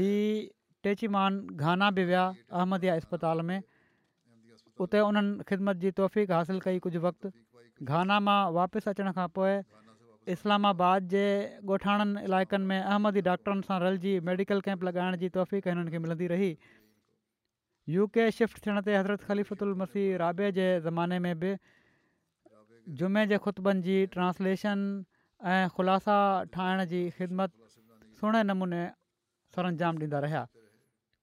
[0.01, 0.09] ही
[0.87, 2.27] टेचीमान गाना बि विया
[4.83, 7.27] उते उन्हनि ख़िदमत जी तौफ़ीक़ु हासिलु कई कुझु वक़्तु
[7.87, 9.53] घाना मां वापसि अचण खां पोइ
[10.35, 11.25] इस्लामाबाद जे
[11.69, 16.27] ॻोठाणनि इलाइक़नि में अहमदी डॉक्टरनि सां रलजी मेडिकल कैंप लॻाइण जी तौफ़ हिननि खे मिलंदी
[16.33, 16.51] रही
[17.95, 21.55] यू के शिफ्ट थियण ते हज़रत ख़लीफ़ल मसीह राबे जे ज़माने में बि
[22.99, 24.87] जुमे जे ख़ुतबनि जी ट्रांसलेशन
[25.55, 26.15] ऐं ख़ुलासा
[26.57, 27.59] ठाहिण जी ख़िदमत
[28.21, 28.83] सुहिणे नमूने
[29.55, 30.43] सर अंजाम ॾींदा रहिया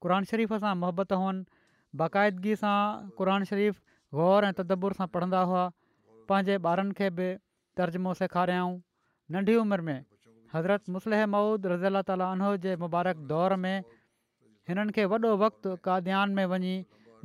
[0.05, 1.45] क़ुर शरीफ़ सां मोहबत हुअनि
[2.01, 2.75] बाक़ाइदगीअ सां
[3.17, 3.81] क़ुर शरीफ़
[4.19, 5.65] ग़ौरु ऐं तदबुर सां पढ़ंदा हुआ
[6.31, 7.27] पंहिंजे ॿारनि खे बि
[7.81, 8.73] तर्जमो सेखारियाऊं
[9.37, 9.99] नंढी उमिरि में
[10.55, 13.85] हज़रत मुसल मौद रज़ी अला ताली जे मुबारक दौर में
[14.71, 16.75] हिननि खे वॾो वक़्तु काद्यान में वञी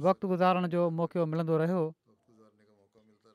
[0.07, 1.85] वक़्तु गुज़ारण जो मौक़ो मिलंदो रहियो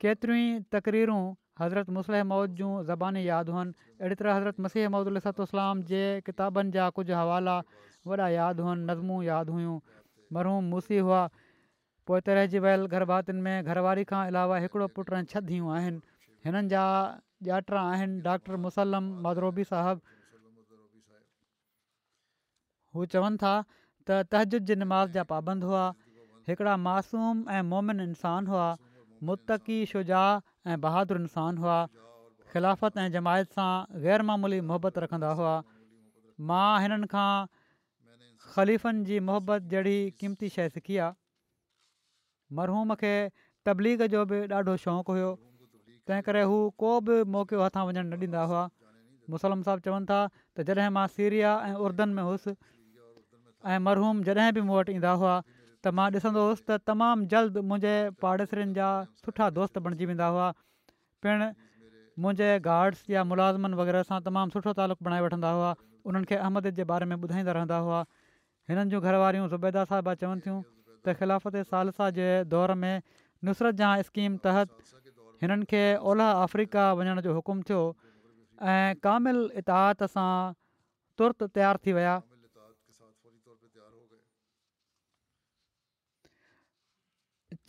[0.05, 1.21] केतिरियूं तक़रीरूं
[1.61, 6.75] हज़रत मुसल मौद जूं ज़बानी यादि हुयनि अहिड़ी तरह हज़रत मसीह मौद अलाम जे किताबनि
[6.77, 7.57] जा कुझु हवाला
[8.11, 9.77] वॾा यादि हुअनि नज़मूं यादि हुयूं
[10.35, 11.21] मरहूम मूसी हुआ
[12.09, 16.01] पोइ तरहजी वियल गरभातियुनि में घरवारी खां अलावा हिकिड़ो पुटु छतियूं आहिनि
[16.47, 16.83] हिननि जा
[17.53, 20.17] ॼात आहिनि डॉक्टर मुसलम माधरोबी साहिबु
[22.97, 25.83] हू चवनि था त तहजुद नमाज़ जा पाबंद हुआ
[26.49, 28.67] हिकिड़ा मासूम ऐं मोमिन इंसान हुआ
[29.29, 30.23] मुतक़ी शुजा
[30.71, 33.69] ऐं बहादुर इंसान हुआ ख़िलाफ़त ऐं जमायत सां
[34.07, 35.53] ग़ैरमामूली मोहबत रखंदा हुआ
[36.51, 37.09] मां हिननि
[38.55, 43.13] ख़लीफ़नि जी मुहबत जहिड़ी क़ीमती शइ सिखी आहे मरहूम खे
[43.69, 45.31] तबलीग जो बि ॾाढो शौक़ु हुओ
[46.09, 48.61] तंहिं करे हू को बि मौको हथां वञणु न ॾींदा हुआ
[49.35, 52.53] मुसलम साहिबु चवनि था त जॾहिं मां सीरिया ऐं उर्दन में हुउसि
[53.73, 57.59] ऐं मरहूम जॾहिं बि मूं वटि ईंदा हुआ त मां ॾिसंदो हुउसि त तमामु जल्द
[57.71, 57.93] मुंहिंजे
[58.25, 58.89] पाड़ेसरनि जा
[59.23, 60.51] सुठा दोस्त बणजी वेंदा हुआ
[61.25, 61.47] पिण
[62.25, 65.73] मुंहिंजे गार्ड्स या मुलाज़िमनि वग़ैरह सां तमामु सुठो तालुक़ु बणाए वठंदा हुआ
[66.11, 68.01] उन्हनि खे अहमद जे बारे में ॿुधाईंदा रहंदा हुआ
[68.69, 70.57] हिननि जूं घरवारियूं ज़ुबैदा साहबा चवनि थियूं
[71.03, 73.01] त ख़िलाफ़त सालसा जे दौर में
[73.47, 74.91] नुसरत जहा स्कीम तहत
[75.43, 77.79] हिननि खे ओलह अफ्रीका वञण जो हुकुमु थियो
[78.73, 80.27] ऐं कामिल इतिहात सां
[81.21, 82.13] तुर्त तयारु थी विया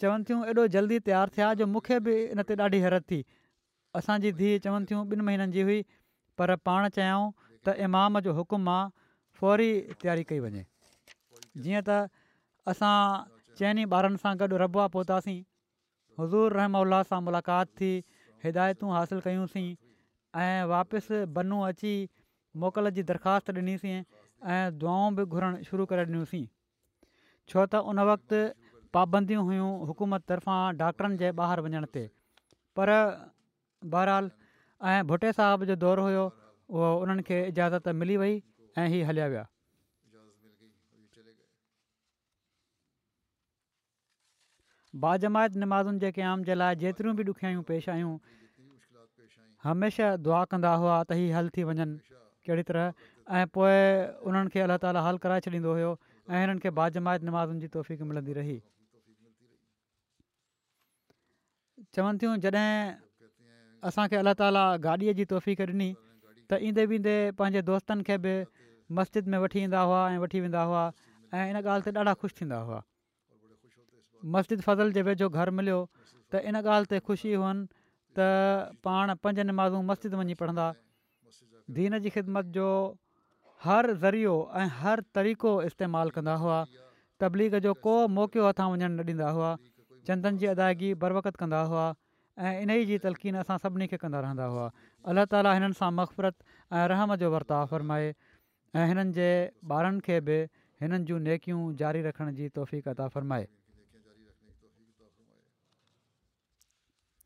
[0.03, 3.18] चवनि थियूं एॾो जल्दी तयारु थिया जो मूंखे बि इन ते ॾाढी हैरतु थी
[4.03, 5.80] असांजी धीउ चवनि थियूं ॿिनि महीननि जी हुई
[6.42, 7.26] पर पाण चाहियूं
[7.66, 8.86] त इमाम जो हुकुम आहे
[9.42, 9.68] फौरी
[10.05, 10.64] तयारी कई वञे
[11.63, 11.99] जीअं त
[12.73, 12.97] असां
[13.59, 15.39] चइनि ॿारनि सां गॾु रबा पहुतासीं
[16.21, 17.91] हज़ूर रहम उल्ला सां मुलाक़ात थी
[18.45, 19.69] हिदायतूं हासिलु कयूंसीं
[20.45, 21.95] ऐं वापसि बनू अची
[22.63, 26.45] मोकल जी दरख़्वास्त ॾिनीसीं ऐं दुआऊं बि घुरण शुरू करे ॾिनूंसीं
[27.53, 28.43] छो त उन वक़्तु
[28.99, 32.05] पाबंदियूं हुयूं हुकूमत तरफ़ां डॉक्टरनि जे ॿाहिरि वञण ते
[32.79, 32.93] पर
[33.97, 34.31] बहरहाल
[34.93, 38.37] ऐं भुटे साहब जो दौरु हुयो उहो उन्हनि इजाज़त मिली वई
[38.83, 39.47] ऐं हलिया विया
[45.03, 48.12] बाज़मायत नमाज़ुनि जेके आम जे लाइ जेतिरियूं बि ॾुखियायूं पेश आहियूं
[49.62, 51.86] हमेशह दुआ कंदा हुआ त हीअ हल थी वञनि
[52.47, 52.92] कहिड़ी तरह
[53.38, 55.90] ऐं पोएं उन्हनि खे अल्ला ताली हलु कराए छॾींदो हुओ
[56.30, 58.57] ऐं हिननि खे बाज़मायत नुमाज़ुनि जी तौफ़क़ मिलंदी रही
[61.99, 62.70] चवनि थियूं जॾहिं
[63.90, 65.92] असांखे अलाह ताला गाॾीअ जी तौफ़क़ ॾिनी
[66.51, 68.36] त ईंदे वेंदे पंहिंजे दोस्तनि खे बि
[69.01, 70.86] मस्जिद में वठी ईंदा हुआ ऐं वठी वेंदा हुआ
[71.36, 72.82] ऐं इन ॻाल्हि ते ॾाढा ख़ुशि थींदा हुआ
[74.33, 75.79] मस्जिद फ़ज़ल जे वेझो घरु मिलियो
[76.33, 77.64] त इन ॻाल्हि ते ख़ुशी हुअनि
[78.18, 78.29] त
[78.87, 80.68] पाण पंज निमाज़ू मस्जिद वञी पढ़ंदा
[81.79, 82.68] दीन जी ख़िदमत जो
[83.64, 86.59] हर ज़रियो ऐं हर तरीक़ो इस्तेमालु कंदा हुआ
[87.25, 89.51] तबलीग जो को मौक़ो हथां वञणु न ॾींदा हुआ
[90.09, 91.85] चंदन जी अदायगी बरवकत कंदा हुआ
[92.45, 94.66] ऐं इन ई जी तलक़ीन असां सभिनी खे कंदा रहंदा हुआ
[95.12, 99.29] अलाह ताली हिननि सां मक़फ़रत ऐं रहम जो वर्ताव फ़रमाए ऐं हिननि जे
[99.81, 100.39] ॿारनि खे बि
[100.85, 103.47] हिननि जूं नेकियूं जारी रखण जी तौफ़ीक़ता फ़रमाए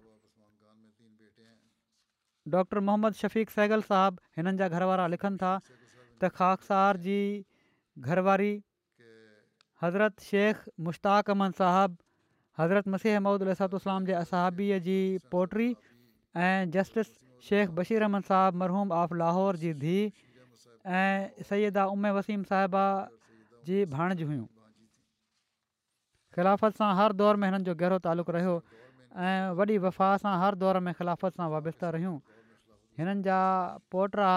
[2.55, 7.17] डॉक्टर मोहम्मद शफ़ीक़ सहगल साहिबु हिननि जा घरवारा लिखनि था त खाखसार जी
[8.11, 8.53] घरवारी
[9.85, 12.01] हज़रत शेख मुश्ताक अहमद साहिबु
[12.63, 14.99] हज़रत मसीह महूदलाम जे असाबीअ जी
[15.37, 15.71] पोट्री
[16.45, 17.13] ऐं जस्टिस
[17.51, 20.09] शेख बशीर अहमद साहिबु मरहूम आफ लाहौर जी धीउ
[21.03, 22.85] ऐं सैदा उम्म वसीम साहिबा
[23.71, 24.47] जी भाणिजी हुयूं
[26.35, 28.55] ख़िलाफ़त सां हर दौर में हिननि जो गहिरो तालुक़ु रहियो
[29.27, 32.17] ऐं वॾी वफ़ा सां हर दौर में ख़िलाफ़त सां वाबस्ता रहियूं
[32.99, 33.39] हिननि जा
[33.95, 34.31] पोटा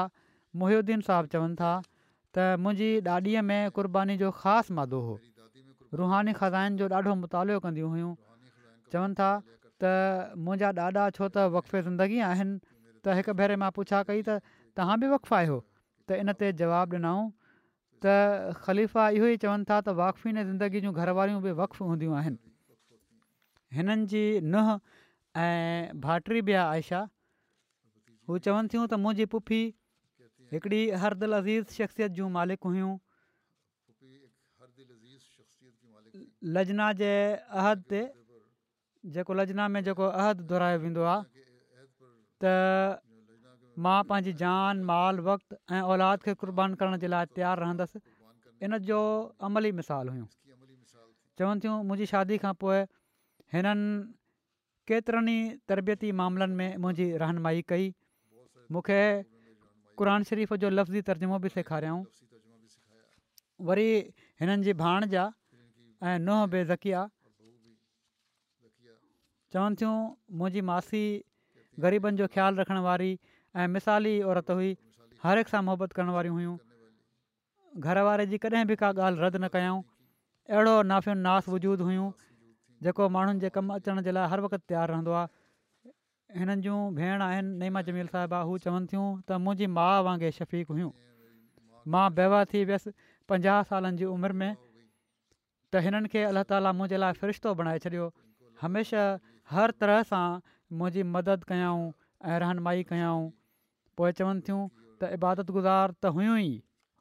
[0.61, 5.15] मुहिद्दीन साहबु चवनि था त मुंहिंजी ॾाॾीअ में क़ुर्बानी जो ख़ासि मादो हो
[6.01, 8.11] रुहानी ख़ज़ाइन जो ॾाढो मुतालो कंदियूं हुयूं
[8.93, 9.31] चवनि था
[9.85, 9.95] त
[10.45, 12.59] मुंहिंजा ॾाॾा छो त वक़फ़े ज़िंदगी आहिनि
[13.01, 14.39] त हिकु भेरे मां पुछा कई त
[14.79, 15.57] तव्हां बि वक़फ़ा आहियो
[16.05, 17.25] त इन ते जवाबु ॾिनऊं
[18.03, 22.13] त ख़लीफ़ा इहो ई चवनि था त वाक़फ़ी ज़िंदगी जूं घर वारियूं बि वक्फ हूंदियूं
[22.21, 22.37] आहिनि
[23.75, 24.77] हिननि जी नंहं
[25.41, 27.01] ऐं भाइटि बि आहे आयशा
[28.29, 29.61] हू चवनि थियूं त मुंहिंजी पुफी
[30.53, 32.93] हिकिड़ी हरदल अज़ीज़ शख़्सियत जूं मालिक हुयूं
[36.55, 37.11] लजना जे
[37.61, 38.01] अहद ते
[39.17, 41.03] जेको लजना में जेको अहद दुहिरायो वेंदो
[43.86, 47.99] मां पंहिंजी जान माल वक़्ति ऐं औलाद खे क़ुर्बान करण जे लाइ तयारु रहंदसि
[48.65, 49.01] इन जो
[49.47, 50.25] अमली मिसाल हुयो
[51.39, 52.78] चवनि थियूं मुंहिंजी शादी खां पोइ
[53.57, 53.89] हिननि
[54.89, 57.86] केतिरनि ई तरबियती मामलनि में मुंहिंजी रहनुमाई कई
[58.78, 58.99] मूंखे
[59.99, 62.01] क़ुर शरीफ़ जो लफ़्ज़ी तर्जुमो बि सेखारियाऊं
[63.69, 63.88] वरी
[64.41, 65.30] हिननि जी भाण जा
[66.07, 67.13] ऐं नुंहुं बेज़की आहे
[69.53, 69.95] चवनि थियूं
[70.41, 71.03] मुंहिंजी मासी
[71.86, 73.11] ग़रीबनि जो ख़्यालु रखण वारी
[73.61, 74.71] ऐं मिसाली औरत हुई
[75.21, 76.55] हर एक सां मुहबत करण वारियूं हुयूं
[77.85, 79.79] घर वारे जी कॾहिं बि का ॻाल्हि रद्द न कयूं
[80.57, 82.05] अहिड़ो नाफ़ि नास वजूदु हुयूं
[82.87, 87.23] जेको माण्हुनि जे कमु अचण जे लाइ हर वक़्तु तयारु रहंदो आहे हिननि जूं भेण
[87.29, 90.91] आहिनि नईमा जमील साहिबा हू चवनि थियूं त मुंहिंजी माउ वांगुरु शफ़ीक हुयूं
[91.95, 92.95] मां बेवा थी वियसि
[93.33, 98.07] पंजाह सालनि जी उमिरि में त हिननि खे अलाह ताला मुंहिंजे लाइ फ़रिश्तो बणाए छॾियो
[98.65, 100.23] हमेशह हर तरह सां
[100.83, 101.75] मुंहिंजी मदद कयूं
[102.29, 103.17] ऐं रहनुमाई कयूं
[104.01, 106.49] पोइ चवनि थियूं त इबादत गुज़ार त हुयूं ई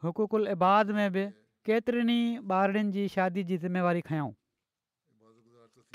[0.04, 1.24] हुकूकुल इबाद में बि
[1.68, 4.30] केतिरनि ई ॿारनि जी शादी जी ज़िमेवारी खयऊं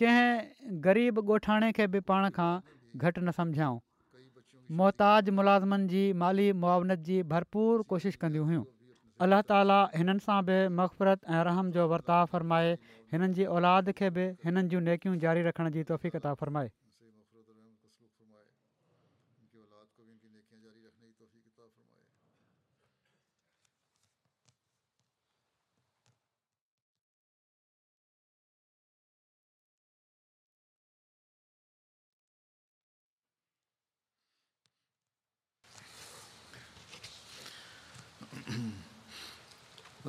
[0.04, 2.52] कंहिं ग़रीब ॻोठाणे खे बि पाण खां
[2.98, 3.80] घटि न सम्झाऊं
[4.82, 8.64] मोहताज मुलाज़िमनि जी माली मुआवनत जी भरपूर कोशिशि कंदियूं हुयूं
[9.26, 12.72] अलाह ताला हिननि सां बि मफ़रत ऐं रहम जो वर्ताव फ़रमाए
[13.16, 16.72] हिननि जी औलाद खे बि हिननि जूं नेकियूं जारी रखण जी तौफ़त तां फ़रमाए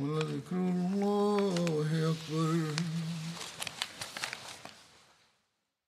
[0.00, 3.05] ولذكر الله أكبر